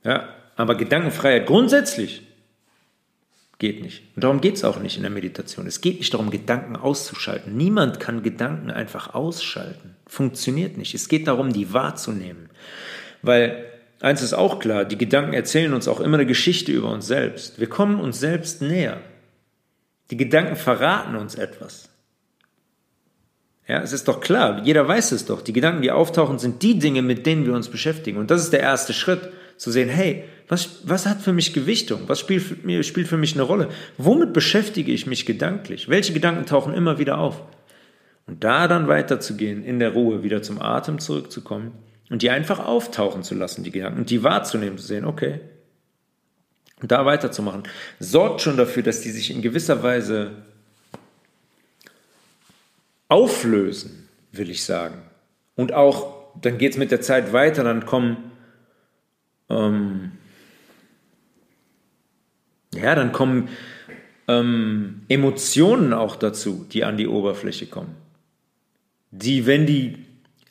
[0.03, 2.23] Ja, aber Gedankenfreiheit grundsätzlich
[3.59, 4.03] geht nicht.
[4.15, 5.67] Und darum geht es auch nicht in der Meditation.
[5.67, 7.57] Es geht nicht darum, Gedanken auszuschalten.
[7.57, 9.97] Niemand kann Gedanken einfach ausschalten.
[10.07, 10.95] Funktioniert nicht.
[10.95, 12.51] Es geht darum, die wahrzunehmen.
[13.23, 13.65] Weil
[14.01, 17.61] eins ist auch klar, die Gedanken erzählen uns auch immer eine Geschichte über uns selbst.
[17.61, 19.01] Wir kommen uns selbst näher.
[20.11, 21.89] Die Gedanken verraten uns etwas.
[23.67, 25.41] Ja, es ist doch klar, jeder weiß es doch.
[25.41, 28.19] Die Gedanken, die auftauchen, sind die Dinge, mit denen wir uns beschäftigen.
[28.19, 32.03] Und das ist der erste Schritt, zu sehen, hey, was, was hat für mich Gewichtung?
[32.07, 33.69] Was spielt, spielt für mich eine Rolle?
[33.97, 35.89] Womit beschäftige ich mich gedanklich?
[35.89, 37.43] Welche Gedanken tauchen immer wieder auf?
[38.27, 41.73] Und da dann weiterzugehen, in der Ruhe wieder zum Atem zurückzukommen
[42.11, 45.41] und die einfach auftauchen zu lassen, die Gedanken, und die wahrzunehmen, zu sehen, okay,
[46.81, 47.63] und da weiterzumachen,
[47.99, 50.33] sorgt schon dafür, dass die sich in gewisser Weise
[53.09, 55.03] auflösen, will ich sagen.
[55.55, 58.33] Und auch, dann geht es mit der Zeit weiter, dann kommen,
[59.49, 60.13] ähm,
[62.77, 63.49] ja, dann kommen
[64.29, 67.95] ähm, Emotionen auch dazu, die an die Oberfläche kommen.
[69.11, 69.99] Die, wenn die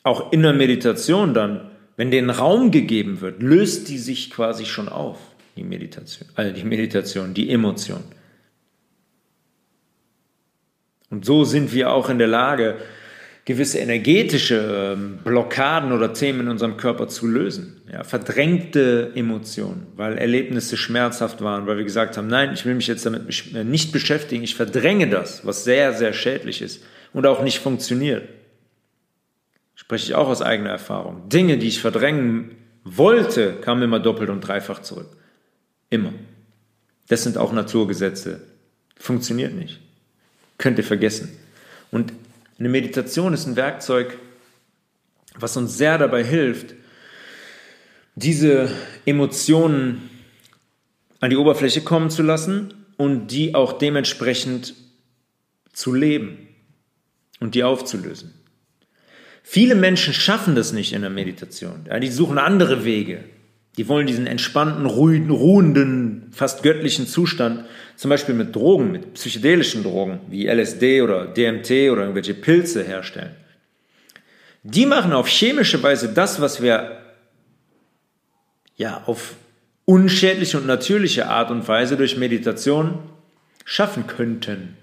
[0.02, 4.88] auch in der Meditation dann, wenn denen Raum gegeben wird, löst die sich quasi schon
[4.88, 5.18] auf,
[5.56, 8.02] die Meditation, also die Meditation, die Emotion.
[11.10, 12.76] Und so sind wir auch in der Lage,
[13.44, 17.82] gewisse energetische ähm, Blockaden oder Themen in unserem Körper zu lösen.
[17.92, 22.86] Ja, verdrängte Emotionen, weil Erlebnisse schmerzhaft waren, weil wir gesagt haben, nein, ich will mich
[22.86, 27.42] jetzt damit äh, nicht beschäftigen, ich verdränge das, was sehr, sehr schädlich ist und auch
[27.42, 28.28] nicht funktioniert.
[29.74, 31.28] Spreche ich auch aus eigener Erfahrung.
[31.28, 32.52] Dinge, die ich verdrängen
[32.84, 35.08] wollte, kamen immer doppelt und dreifach zurück.
[35.90, 36.14] Immer.
[37.08, 38.40] Das sind auch Naturgesetze.
[38.96, 39.80] Funktioniert nicht.
[40.56, 41.36] Könnt ihr vergessen.
[41.90, 42.12] Und
[42.64, 44.16] eine Meditation ist ein Werkzeug,
[45.34, 46.74] was uns sehr dabei hilft,
[48.14, 48.70] diese
[49.04, 50.08] Emotionen
[51.20, 54.72] an die Oberfläche kommen zu lassen und die auch dementsprechend
[55.74, 56.48] zu leben
[57.38, 58.32] und die aufzulösen.
[59.42, 61.84] Viele Menschen schaffen das nicht in der Meditation.
[61.86, 63.24] Ja, die suchen andere Wege.
[63.76, 67.64] Die wollen diesen entspannten, ruhenden, fast göttlichen Zustand,
[67.96, 73.34] zum Beispiel mit Drogen, mit psychedelischen Drogen wie LSD oder DMT oder irgendwelche Pilze herstellen.
[74.62, 76.98] Die machen auf chemische Weise das, was wir
[78.76, 79.34] ja auf
[79.84, 82.98] unschädliche und natürliche Art und Weise durch Meditation
[83.64, 84.76] schaffen könnten.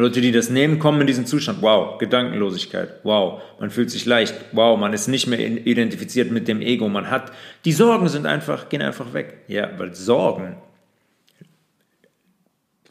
[0.00, 1.60] Leute, die das nehmen, kommen in diesen Zustand.
[1.60, 3.00] Wow, Gedankenlosigkeit.
[3.02, 4.32] Wow, man fühlt sich leicht.
[4.52, 6.88] Wow, man ist nicht mehr identifiziert mit dem Ego.
[6.88, 7.32] Man hat,
[7.64, 9.38] die Sorgen sind einfach, gehen einfach weg.
[9.48, 10.56] Ja, weil Sorgen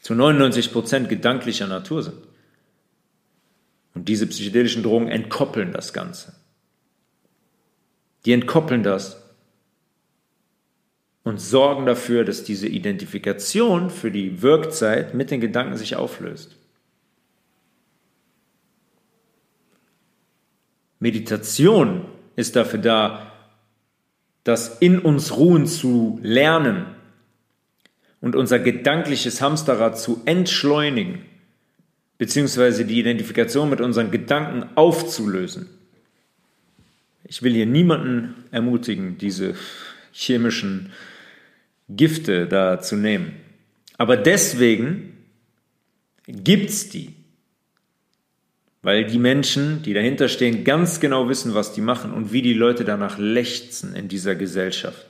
[0.02, 2.18] zu 99 Prozent gedanklicher Natur sind.
[3.94, 6.34] Und diese psychedelischen Drogen entkoppeln das Ganze.
[8.26, 9.22] Die entkoppeln das
[11.24, 16.58] und sorgen dafür, dass diese Identifikation für die Wirkzeit mit den Gedanken sich auflöst.
[21.00, 22.04] Meditation
[22.36, 23.32] ist dafür da,
[24.44, 26.86] das in uns ruhen zu lernen
[28.20, 31.22] und unser gedankliches Hamsterrad zu entschleunigen,
[32.16, 35.68] beziehungsweise die Identifikation mit unseren Gedanken aufzulösen.
[37.24, 39.54] Ich will hier niemanden ermutigen, diese
[40.12, 40.92] chemischen
[41.88, 43.32] Gifte da zu nehmen.
[43.98, 45.16] Aber deswegen
[46.26, 47.17] gibt es die.
[48.88, 52.54] Weil die Menschen, die dahinter stehen, ganz genau wissen, was die machen und wie die
[52.54, 55.06] Leute danach lechzen in dieser Gesellschaft.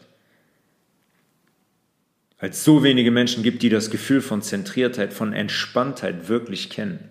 [2.40, 7.08] Weil es so wenige Menschen gibt, die das Gefühl von Zentriertheit, von Entspanntheit wirklich kennen.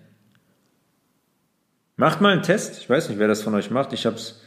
[1.96, 2.82] Macht mal einen Test.
[2.82, 3.94] Ich weiß nicht, wer das von euch macht.
[3.94, 4.42] Ich hab's.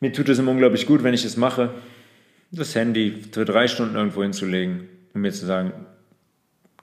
[0.00, 1.72] Mir tut es immer unglaublich gut, wenn ich es mache,
[2.50, 5.72] das Handy für drei Stunden irgendwo hinzulegen und mir zu sagen,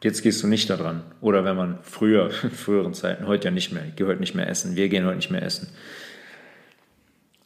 [0.04, 1.02] Jetzt gehst du nicht da dran.
[1.22, 4.36] Oder wenn man früher, in früheren Zeiten, heute ja nicht mehr, ich gehe heute nicht
[4.36, 5.70] mehr essen, wir gehen heute nicht mehr essen,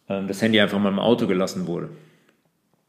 [0.09, 1.89] ähm, das Handy einfach mal im Auto gelassen wurde.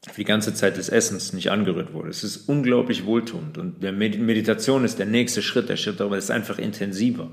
[0.07, 2.09] Für die ganze Zeit des Essens nicht angerührt wurde.
[2.09, 3.57] Es ist unglaublich wohltuend.
[3.57, 5.69] Und der Meditation ist der nächste Schritt.
[5.69, 7.29] Der Schritt darüber ist einfach intensiver.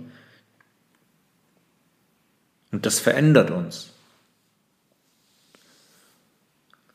[2.72, 3.92] Und das verändert uns.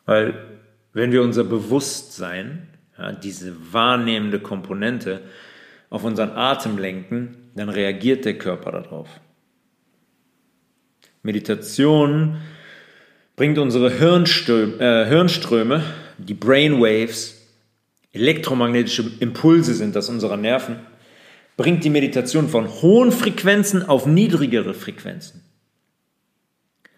[0.05, 0.45] Weil
[0.91, 2.67] wenn wir unser Bewusstsein,
[3.01, 5.21] ja, diese wahrnehmende Komponente,
[5.89, 9.09] auf unseren Atem lenken, dann reagiert der Körper darauf.
[11.21, 12.37] Meditation
[13.35, 15.83] bringt unsere Hirnströme, äh, Hirnströme
[16.17, 17.45] die Brainwaves,
[18.13, 20.77] elektromagnetische Impulse sind das unserer Nerven,
[21.57, 25.43] bringt die Meditation von hohen Frequenzen auf niedrigere Frequenzen.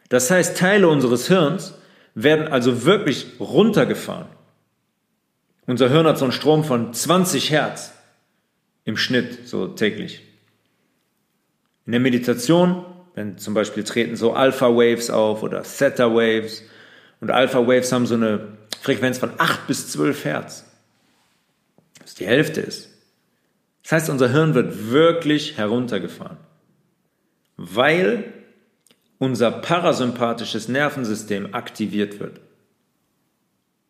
[0.09, 1.73] Das heißt, Teile unseres Hirns
[2.13, 4.27] werden also wirklich runtergefahren.
[5.65, 7.93] Unser Hirn hat so einen Strom von 20 Hertz
[8.85, 10.21] im Schnitt, so täglich.
[11.85, 12.85] In der Meditation,
[13.15, 16.63] wenn zum Beispiel treten so Alpha-Waves auf oder Theta-Waves
[17.21, 20.65] und Alpha-Waves haben so eine Frequenz von 8 bis 12 Hertz,
[22.01, 22.89] was die Hälfte ist.
[23.83, 26.37] Das heißt, unser Hirn wird wirklich heruntergefahren,
[27.55, 28.33] weil
[29.19, 32.41] unser parasympathisches Nervensystem aktiviert wird.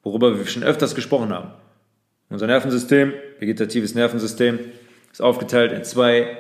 [0.04, 1.52] Worüber wir schon öfters gesprochen haben.
[2.34, 4.58] Unser Nervensystem, vegetatives Nervensystem,
[5.12, 6.36] ist aufgeteilt in zwei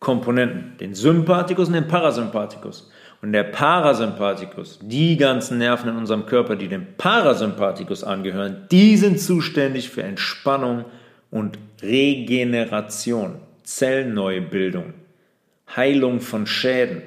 [0.00, 2.90] Komponenten, den Sympathikus und den Parasympathikus.
[3.22, 9.20] Und der Parasympathikus, die ganzen Nerven in unserem Körper, die dem Parasympathikus angehören, die sind
[9.20, 10.84] zuständig für Entspannung
[11.30, 14.92] und Regeneration, Zellneubildung,
[15.76, 17.02] Heilung von Schäden.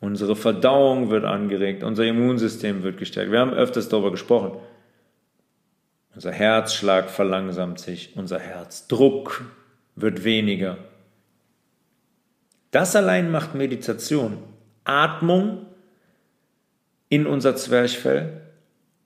[0.00, 3.32] Unsere Verdauung wird angeregt, unser Immunsystem wird gestärkt.
[3.32, 4.52] Wir haben öfters darüber gesprochen.
[6.14, 9.44] Unser Herzschlag verlangsamt sich, unser Herzdruck
[9.94, 10.78] wird weniger.
[12.70, 14.38] Das allein macht Meditation.
[14.84, 15.66] Atmung
[17.08, 18.42] in unser Zwerchfell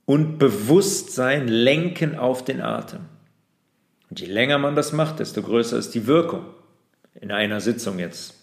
[0.06, 3.00] und Bewusstsein lenken auf den Atem.
[4.08, 6.46] Und je länger man das macht, desto größer ist die Wirkung.
[7.14, 8.39] In einer Sitzung jetzt.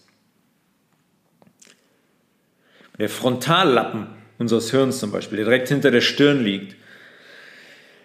[2.98, 6.76] Der Frontallappen unseres Hirns zum Beispiel, der direkt hinter der Stirn liegt,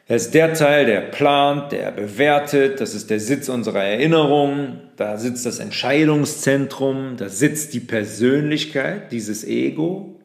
[0.05, 5.17] er ist der Teil, der plant, der bewertet, das ist der Sitz unserer Erinnerung, da
[5.17, 10.19] sitzt das Entscheidungszentrum, da sitzt die Persönlichkeit, dieses Ego.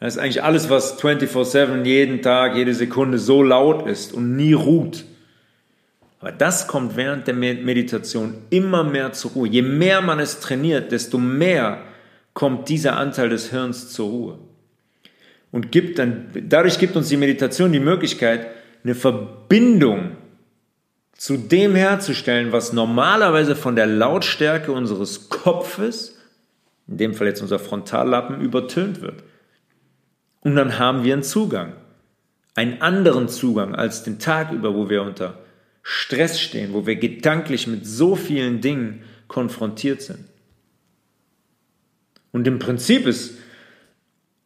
[0.00, 4.52] Das ist eigentlich alles, was 24/7 jeden Tag, jede Sekunde so laut ist und nie
[4.52, 5.04] ruht.
[6.18, 9.48] Aber das kommt während der Meditation immer mehr zur Ruhe.
[9.48, 11.82] Je mehr man es trainiert, desto mehr
[12.34, 14.38] kommt dieser Anteil des Hirns zur Ruhe
[15.50, 18.48] und gibt dann, dadurch gibt uns die Meditation die Möglichkeit,
[18.82, 20.16] eine Verbindung
[21.16, 26.18] zu dem herzustellen, was normalerweise von der Lautstärke unseres Kopfes,
[26.88, 29.22] in dem Fall jetzt unser Frontallappen, übertönt wird.
[30.40, 31.74] Und dann haben wir einen Zugang,
[32.54, 35.38] einen anderen Zugang als den Tag über, wo wir unter
[35.82, 40.24] Stress stehen, wo wir gedanklich mit so vielen Dingen konfrontiert sind.
[42.32, 43.38] Und im Prinzip ist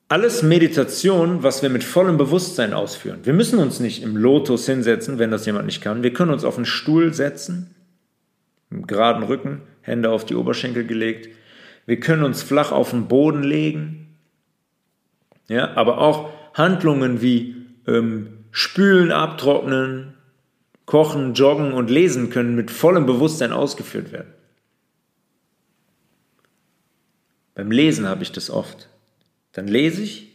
[0.09, 3.21] alles Meditation, was wir mit vollem Bewusstsein ausführen.
[3.25, 6.03] Wir müssen uns nicht im Lotus hinsetzen, wenn das jemand nicht kann.
[6.03, 7.75] Wir können uns auf einen Stuhl setzen,
[8.71, 11.29] im geraden Rücken, Hände auf die Oberschenkel gelegt.
[11.87, 14.17] Wir können uns flach auf den Boden legen.
[15.49, 17.57] Ja, aber auch Handlungen wie
[17.87, 20.15] ähm, Spülen, Abtrocknen,
[20.87, 24.33] Kochen, Joggen und Lesen können mit vollem Bewusstsein ausgeführt werden.
[27.57, 28.89] Beim Lesen habe ich das oft.
[29.53, 30.29] Dann lese ich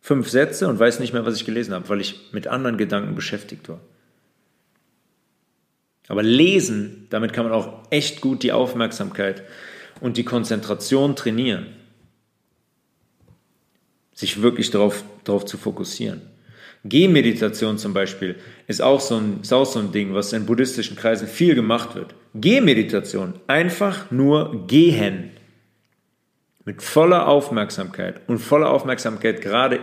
[0.00, 3.14] fünf Sätze und weiß nicht mehr, was ich gelesen habe, weil ich mit anderen Gedanken
[3.14, 3.80] beschäftigt war.
[6.08, 9.44] Aber lesen, damit kann man auch echt gut die Aufmerksamkeit
[10.00, 11.66] und die Konzentration trainieren.
[14.12, 16.20] Sich wirklich darauf, darauf zu fokussieren.
[16.84, 18.34] Gehmeditation zum Beispiel
[18.66, 21.94] ist auch, so ein, ist auch so ein Ding, was in buddhistischen Kreisen viel gemacht
[21.94, 22.14] wird.
[22.34, 25.30] Gehmeditation, einfach nur gehen
[26.64, 29.80] mit voller Aufmerksamkeit und voller Aufmerksamkeit gerade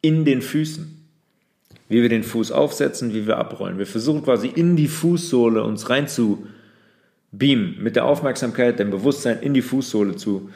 [0.00, 0.98] in den Füßen.
[1.88, 3.78] Wie wir den Fuß aufsetzen, wie wir abrollen.
[3.78, 6.46] Wir versuchen quasi in die Fußsohle uns rein zu
[7.32, 10.50] beamen, mit der Aufmerksamkeit, dem Bewusstsein in die Fußsohle zu,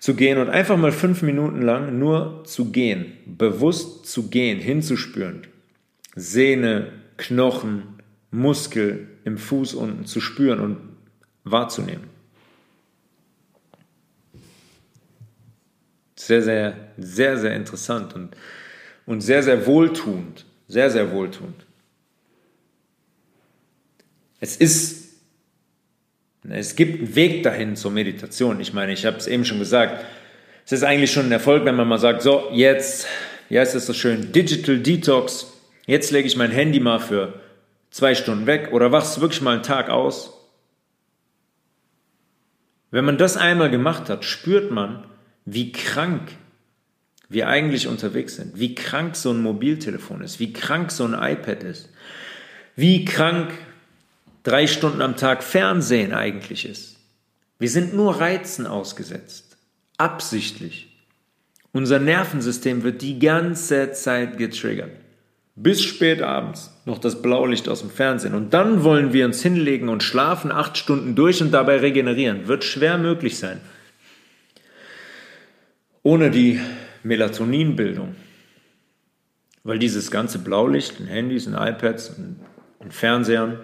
[0.00, 5.46] zu gehen und einfach mal fünf Minuten lang nur zu gehen, bewusst zu gehen, hinzuspüren.
[6.16, 7.84] Sehne, Knochen,
[8.30, 10.76] Muskel im Fuß unten zu spüren und
[11.44, 12.13] wahrzunehmen.
[16.24, 18.34] Sehr, sehr, sehr, sehr interessant und,
[19.04, 20.46] und sehr, sehr wohltuend.
[20.68, 21.66] Sehr, sehr wohltuend.
[24.40, 25.18] Es ist,
[26.48, 28.58] es gibt einen Weg dahin zur Meditation.
[28.58, 30.02] Ich meine, ich habe es eben schon gesagt,
[30.64, 33.06] es ist eigentlich schon ein Erfolg, wenn man mal sagt, so, jetzt,
[33.50, 35.52] ja, es ist so schön, Digital Detox,
[35.84, 37.38] jetzt lege ich mein Handy mal für
[37.90, 40.32] zwei Stunden weg oder wachst wirklich mal einen Tag aus
[42.90, 45.04] Wenn man das einmal gemacht hat, spürt man,
[45.44, 46.32] wie krank
[47.28, 51.62] wir eigentlich unterwegs sind, wie krank so ein Mobiltelefon ist, wie krank so ein iPad
[51.64, 51.88] ist,
[52.76, 53.52] wie krank
[54.42, 56.96] drei Stunden am Tag Fernsehen eigentlich ist.
[57.58, 59.56] Wir sind nur Reizen ausgesetzt,
[59.96, 60.90] absichtlich.
[61.72, 64.92] Unser Nervensystem wird die ganze Zeit getriggert.
[65.56, 68.34] Bis spät abends noch das Blaulicht aus dem Fernsehen.
[68.34, 72.48] Und dann wollen wir uns hinlegen und schlafen acht Stunden durch und dabei regenerieren.
[72.48, 73.60] Wird schwer möglich sein.
[76.04, 76.60] Ohne die
[77.02, 78.14] Melatoninbildung.
[79.64, 82.36] Weil dieses ganze Blaulicht in Handys, in iPads und
[82.80, 83.58] in Fernsehern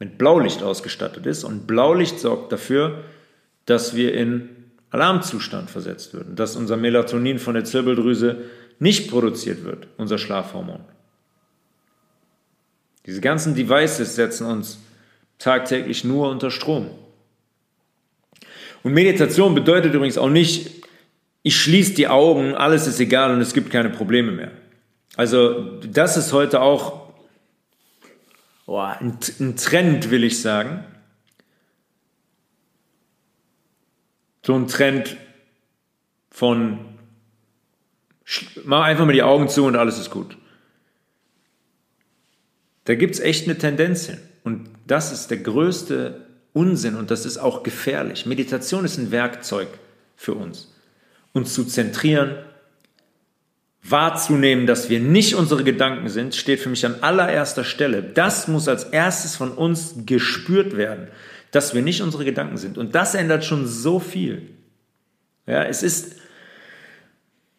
[0.00, 1.44] mit Blaulicht ausgestattet ist.
[1.44, 3.04] Und Blaulicht sorgt dafür,
[3.66, 4.48] dass wir in
[4.90, 8.44] Alarmzustand versetzt würden, dass unser Melatonin von der Zirbeldrüse
[8.78, 10.80] nicht produziert wird, unser Schlafhormon.
[13.06, 14.78] Diese ganzen Devices setzen uns
[15.38, 16.90] tagtäglich nur unter Strom.
[18.82, 20.79] Und Meditation bedeutet übrigens auch nicht,
[21.42, 24.50] ich schließe die Augen, alles ist egal und es gibt keine Probleme mehr.
[25.16, 27.10] Also das ist heute auch
[28.66, 30.84] ein Trend, will ich sagen.
[34.46, 35.16] So ein Trend
[36.30, 36.78] von
[38.64, 40.36] mach einfach mal die Augen zu und alles ist gut.
[42.84, 44.18] Da gibt es echt eine Tendenz hin.
[44.42, 48.26] Und das ist der größte Unsinn und das ist auch gefährlich.
[48.26, 49.68] Meditation ist ein Werkzeug
[50.16, 50.72] für uns.
[51.32, 52.36] Uns zu zentrieren,
[53.82, 58.02] wahrzunehmen, dass wir nicht unsere Gedanken sind, steht für mich an allererster Stelle.
[58.02, 61.08] Das muss als erstes von uns gespürt werden,
[61.50, 62.78] dass wir nicht unsere Gedanken sind.
[62.78, 64.42] Und das ändert schon so viel.
[65.46, 66.16] Ja, es ist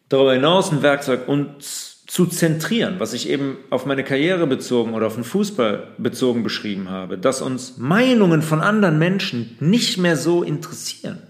[0.08, 5.06] darüber hinaus ein Werkzeug, uns zu zentrieren, was ich eben auf meine Karriere bezogen oder
[5.06, 10.42] auf den Fußball bezogen beschrieben habe, dass uns Meinungen von anderen Menschen nicht mehr so
[10.42, 11.22] interessieren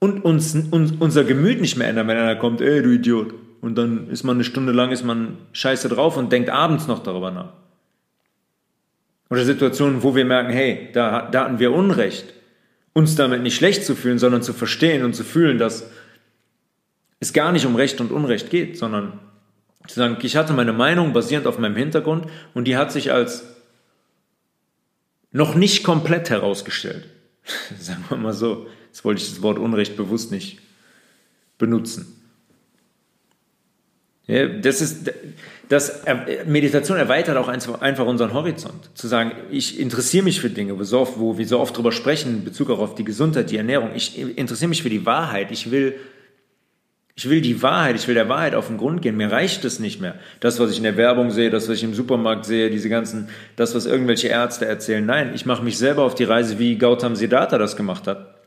[0.00, 3.76] und uns, uns unser Gemüt nicht mehr ändern, wenn einer kommt, ey du Idiot, und
[3.76, 7.30] dann ist man eine Stunde lang ist man scheiße drauf und denkt abends noch darüber
[7.30, 7.52] nach.
[9.28, 12.32] Oder Situationen, wo wir merken, hey, da, da hatten wir Unrecht,
[12.94, 15.90] uns damit nicht schlecht zu fühlen, sondern zu verstehen und zu fühlen, dass
[17.20, 19.20] es gar nicht um Recht und Unrecht geht, sondern
[19.86, 23.44] zu sagen, ich hatte meine Meinung basierend auf meinem Hintergrund und die hat sich als
[25.32, 27.08] noch nicht komplett herausgestellt.
[27.78, 28.66] sagen wir mal so.
[28.90, 30.58] Jetzt wollte ich das Wort Unrecht bewusst nicht
[31.58, 32.16] benutzen.
[34.26, 35.10] Ja, das ist,
[35.68, 36.02] das,
[36.46, 38.90] Meditation erweitert auch einfach unseren Horizont.
[38.94, 42.70] Zu sagen, ich interessiere mich für Dinge, wo wir so oft drüber sprechen, in Bezug
[42.70, 43.90] auch auf die Gesundheit, die Ernährung.
[43.94, 45.50] Ich interessiere mich für die Wahrheit.
[45.50, 45.94] Ich will
[47.16, 49.14] ich will die Wahrheit, ich will der Wahrheit auf den Grund gehen.
[49.14, 50.14] Mir reicht es nicht mehr.
[50.40, 53.28] Das, was ich in der Werbung sehe, das, was ich im Supermarkt sehe, diese ganzen,
[53.56, 55.04] das, was irgendwelche Ärzte erzählen.
[55.04, 58.39] Nein, ich mache mich selber auf die Reise, wie Gautam Siddhartha das gemacht hat,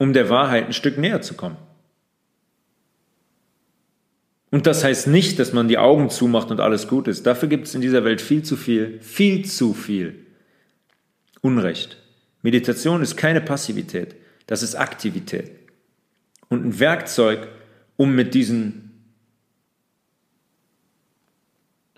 [0.00, 1.58] um der Wahrheit ein Stück näher zu kommen.
[4.50, 7.26] Und das heißt nicht, dass man die Augen zumacht und alles gut ist.
[7.26, 10.26] Dafür gibt es in dieser Welt viel zu viel, viel zu viel
[11.42, 11.98] Unrecht.
[12.40, 15.50] Meditation ist keine Passivität, das ist Aktivität
[16.48, 17.48] und ein Werkzeug,
[17.98, 18.86] um mit diesen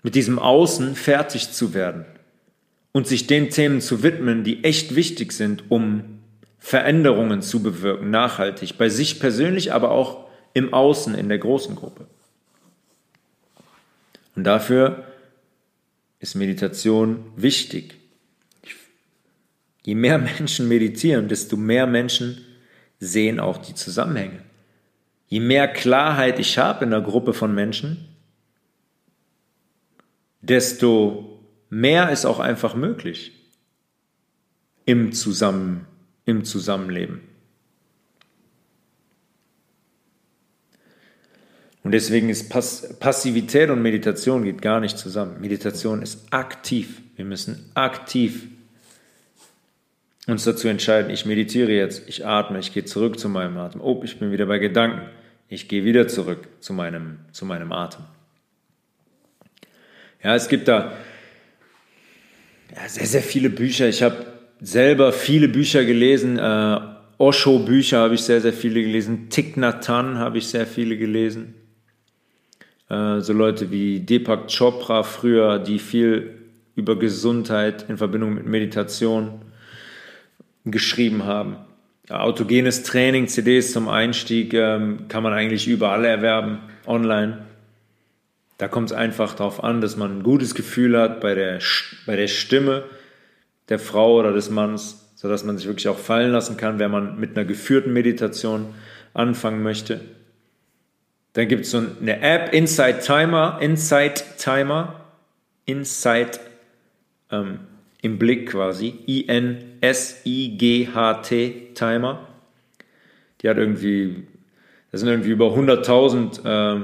[0.03, 2.03] mit diesem Außen fertig zu werden
[2.91, 6.12] und sich den Themen zu widmen, die echt wichtig sind, um
[6.65, 12.07] Veränderungen zu bewirken, nachhaltig, bei sich persönlich, aber auch im Außen, in der großen Gruppe.
[14.37, 15.03] Und dafür
[16.19, 17.95] ist Meditation wichtig.
[19.83, 22.45] Je mehr Menschen meditieren, desto mehr Menschen
[22.97, 24.41] sehen auch die Zusammenhänge.
[25.27, 28.07] Je mehr Klarheit ich habe in der Gruppe von Menschen,
[30.39, 33.33] desto mehr ist auch einfach möglich
[34.85, 35.87] im, Zusammen,
[36.25, 37.21] im Zusammenleben.
[41.83, 45.41] Und deswegen ist Pass Passivität und Meditation geht gar nicht zusammen.
[45.41, 47.01] Meditation ist aktiv.
[47.17, 48.47] Wir müssen aktiv
[50.27, 53.81] uns dazu entscheiden, ich meditiere jetzt, ich atme, ich gehe zurück zu meinem Atem.
[53.81, 55.01] Oh, ich bin wieder bei Gedanken.
[55.49, 58.05] Ich gehe wieder zurück zu meinem, zu meinem Atem.
[60.23, 60.93] Ja, es gibt da
[62.73, 63.89] ja, sehr, sehr viele Bücher.
[63.89, 64.32] Ich habe
[64.63, 66.39] selber viele Bücher gelesen.
[66.39, 66.79] Äh,
[67.17, 69.29] Osho-Bücher habe ich sehr, sehr viele gelesen.
[69.29, 71.53] Thich Nhat Hanh habe ich sehr viele gelesen.
[72.89, 76.39] Äh, so Leute wie Deepak Chopra früher, die viel
[76.75, 79.41] über Gesundheit in Verbindung mit Meditation
[80.65, 81.57] geschrieben haben.
[82.09, 87.45] Autogenes Training, CDs zum Einstieg ähm, kann man eigentlich überall erwerben, online.
[88.57, 91.59] Da kommt es einfach darauf an, dass man ein gutes Gefühl hat bei der,
[92.05, 92.83] bei der Stimme
[93.69, 97.19] der Frau oder des Mannes, sodass man sich wirklich auch fallen lassen kann, wenn man
[97.19, 98.73] mit einer geführten Meditation
[99.13, 100.01] anfangen möchte.
[101.33, 105.05] Dann gibt es so eine App, Insight Timer, Insight Timer,
[105.65, 106.39] Insight
[107.31, 107.59] ähm,
[108.01, 110.11] im Blick quasi, I-N-S-I-G-H-T
[111.73, 112.27] Timer.
[113.41, 114.27] Die hat irgendwie,
[114.91, 116.81] da sind irgendwie über 100.000 äh,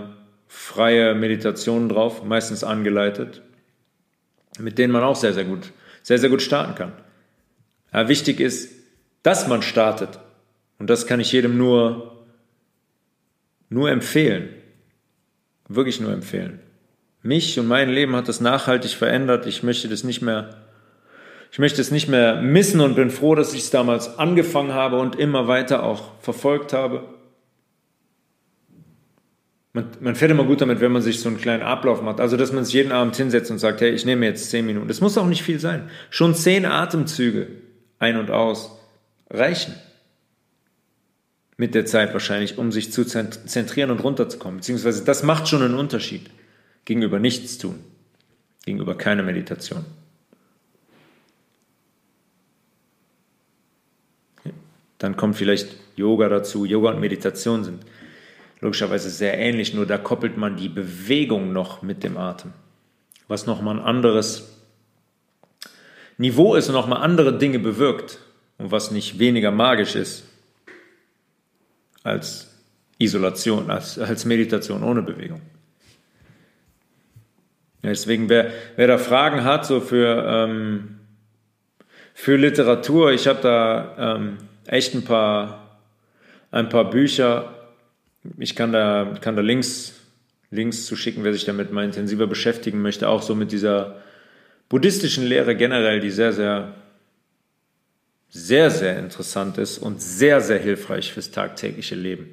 [0.47, 3.43] freie Meditationen drauf, meistens angeleitet,
[4.59, 5.71] mit denen man auch sehr, sehr gut,
[6.03, 6.93] sehr, sehr gut starten kann.
[7.93, 8.71] Ja, wichtig ist,
[9.23, 10.19] dass man startet.
[10.77, 12.25] Und das kann ich jedem nur,
[13.69, 14.49] nur empfehlen.
[15.67, 16.59] Wirklich nur empfehlen.
[17.21, 19.45] Mich und mein Leben hat das nachhaltig verändert.
[19.45, 20.61] Ich möchte das nicht mehr,
[21.51, 24.97] ich möchte es nicht mehr missen und bin froh, dass ich es damals angefangen habe
[24.99, 27.03] und immer weiter auch verfolgt habe.
[29.73, 32.19] Man, man fährt immer gut damit, wenn man sich so einen kleinen Ablauf macht.
[32.19, 34.87] Also, dass man sich jeden Abend hinsetzt und sagt, hey, ich nehme jetzt zehn Minuten.
[34.87, 35.89] Das muss auch nicht viel sein.
[36.09, 37.47] Schon zehn Atemzüge
[37.99, 38.71] ein und aus
[39.29, 39.75] reichen.
[41.57, 44.57] Mit der Zeit wahrscheinlich, um sich zu zentrieren und runterzukommen.
[44.57, 46.29] Beziehungsweise das macht schon einen Unterschied
[46.85, 47.75] gegenüber nichts tun,
[48.65, 49.85] gegenüber keiner Meditation.
[54.97, 56.65] Dann kommt vielleicht Yoga dazu.
[56.65, 57.85] Yoga und Meditation sind
[58.61, 62.53] logischerweise sehr ähnlich, nur da koppelt man die Bewegung noch mit dem Atem.
[63.27, 64.55] Was nochmal ein anderes
[66.17, 68.19] Niveau ist und nochmal andere Dinge bewirkt
[68.57, 70.25] und was nicht weniger magisch ist
[72.03, 72.49] als
[72.97, 75.41] Isolation, als, als Meditation ohne Bewegung.
[77.81, 80.99] Deswegen, wer, wer da Fragen hat, so für, ähm,
[82.13, 85.79] für Literatur, ich habe da ähm, echt ein paar,
[86.51, 87.55] ein paar Bücher.
[88.37, 89.93] Ich kann da, kann da Links,
[90.51, 94.01] Links zu schicken, wer sich damit mal intensiver beschäftigen möchte, auch so mit dieser
[94.67, 96.75] buddhistischen Lehre generell, die sehr, sehr,
[98.29, 102.29] sehr, sehr interessant ist und sehr, sehr hilfreich fürs tagtägliche Leben.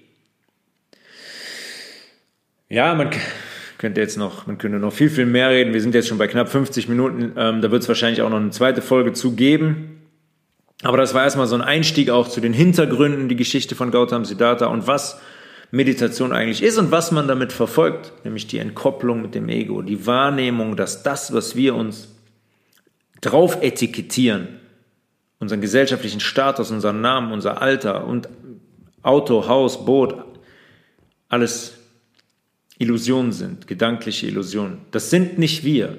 [2.68, 3.10] Ja, man
[3.78, 5.72] könnte jetzt noch, man könnte noch viel, viel mehr reden.
[5.72, 7.32] Wir sind jetzt schon bei knapp 50 Minuten.
[7.36, 10.00] Ähm, da wird es wahrscheinlich auch noch eine zweite Folge zu geben.
[10.82, 14.24] Aber das war erstmal so ein Einstieg auch zu den Hintergründen, die Geschichte von Gautam
[14.24, 15.20] Siddhartha und was
[15.70, 20.06] Meditation eigentlich ist und was man damit verfolgt, nämlich die Entkopplung mit dem Ego, die
[20.06, 22.14] Wahrnehmung, dass das, was wir uns
[23.20, 24.60] drauf etikettieren,
[25.40, 28.28] unseren gesellschaftlichen Status, unseren Namen, unser Alter und
[29.02, 30.14] Auto, Haus, Boot,
[31.28, 31.78] alles
[32.78, 34.78] Illusionen sind, gedankliche Illusionen.
[34.90, 35.96] Das sind nicht wir.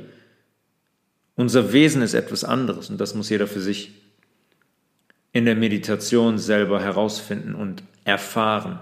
[1.36, 3.92] Unser Wesen ist etwas anderes und das muss jeder für sich
[5.32, 8.80] in der Meditation selber herausfinden und erfahren.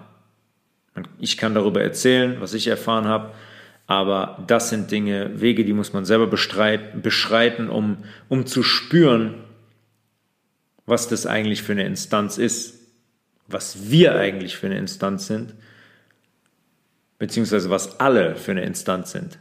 [1.19, 3.33] Ich kann darüber erzählen, was ich erfahren habe,
[3.87, 7.97] aber das sind Dinge, Wege, die muss man selber beschreiten, um,
[8.29, 9.35] um zu spüren,
[10.85, 12.79] was das eigentlich für eine Instanz ist,
[13.47, 15.53] was wir eigentlich für eine Instanz sind,
[17.19, 19.39] beziehungsweise was alle für eine Instanz sind.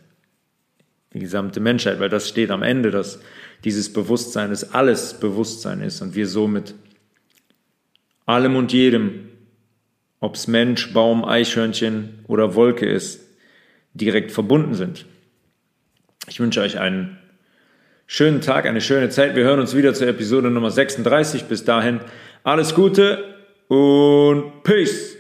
[1.13, 3.21] Die gesamte Menschheit, weil das steht am Ende, dass
[3.65, 6.75] dieses Bewusstsein ist alles Bewusstsein ist und wir somit
[8.27, 9.29] allem und jedem,
[10.21, 13.21] ob es Mensch, Baum, Eichhörnchen oder Wolke ist,
[13.95, 15.07] direkt verbunden sind.
[16.29, 17.19] Ich wünsche euch einen
[18.07, 19.35] schönen Tag, eine schöne Zeit.
[19.37, 21.45] Wir hören uns wieder zur Episode Nummer 36.
[21.45, 22.01] Bis dahin
[22.45, 23.25] alles Gute
[23.69, 25.17] und Peace.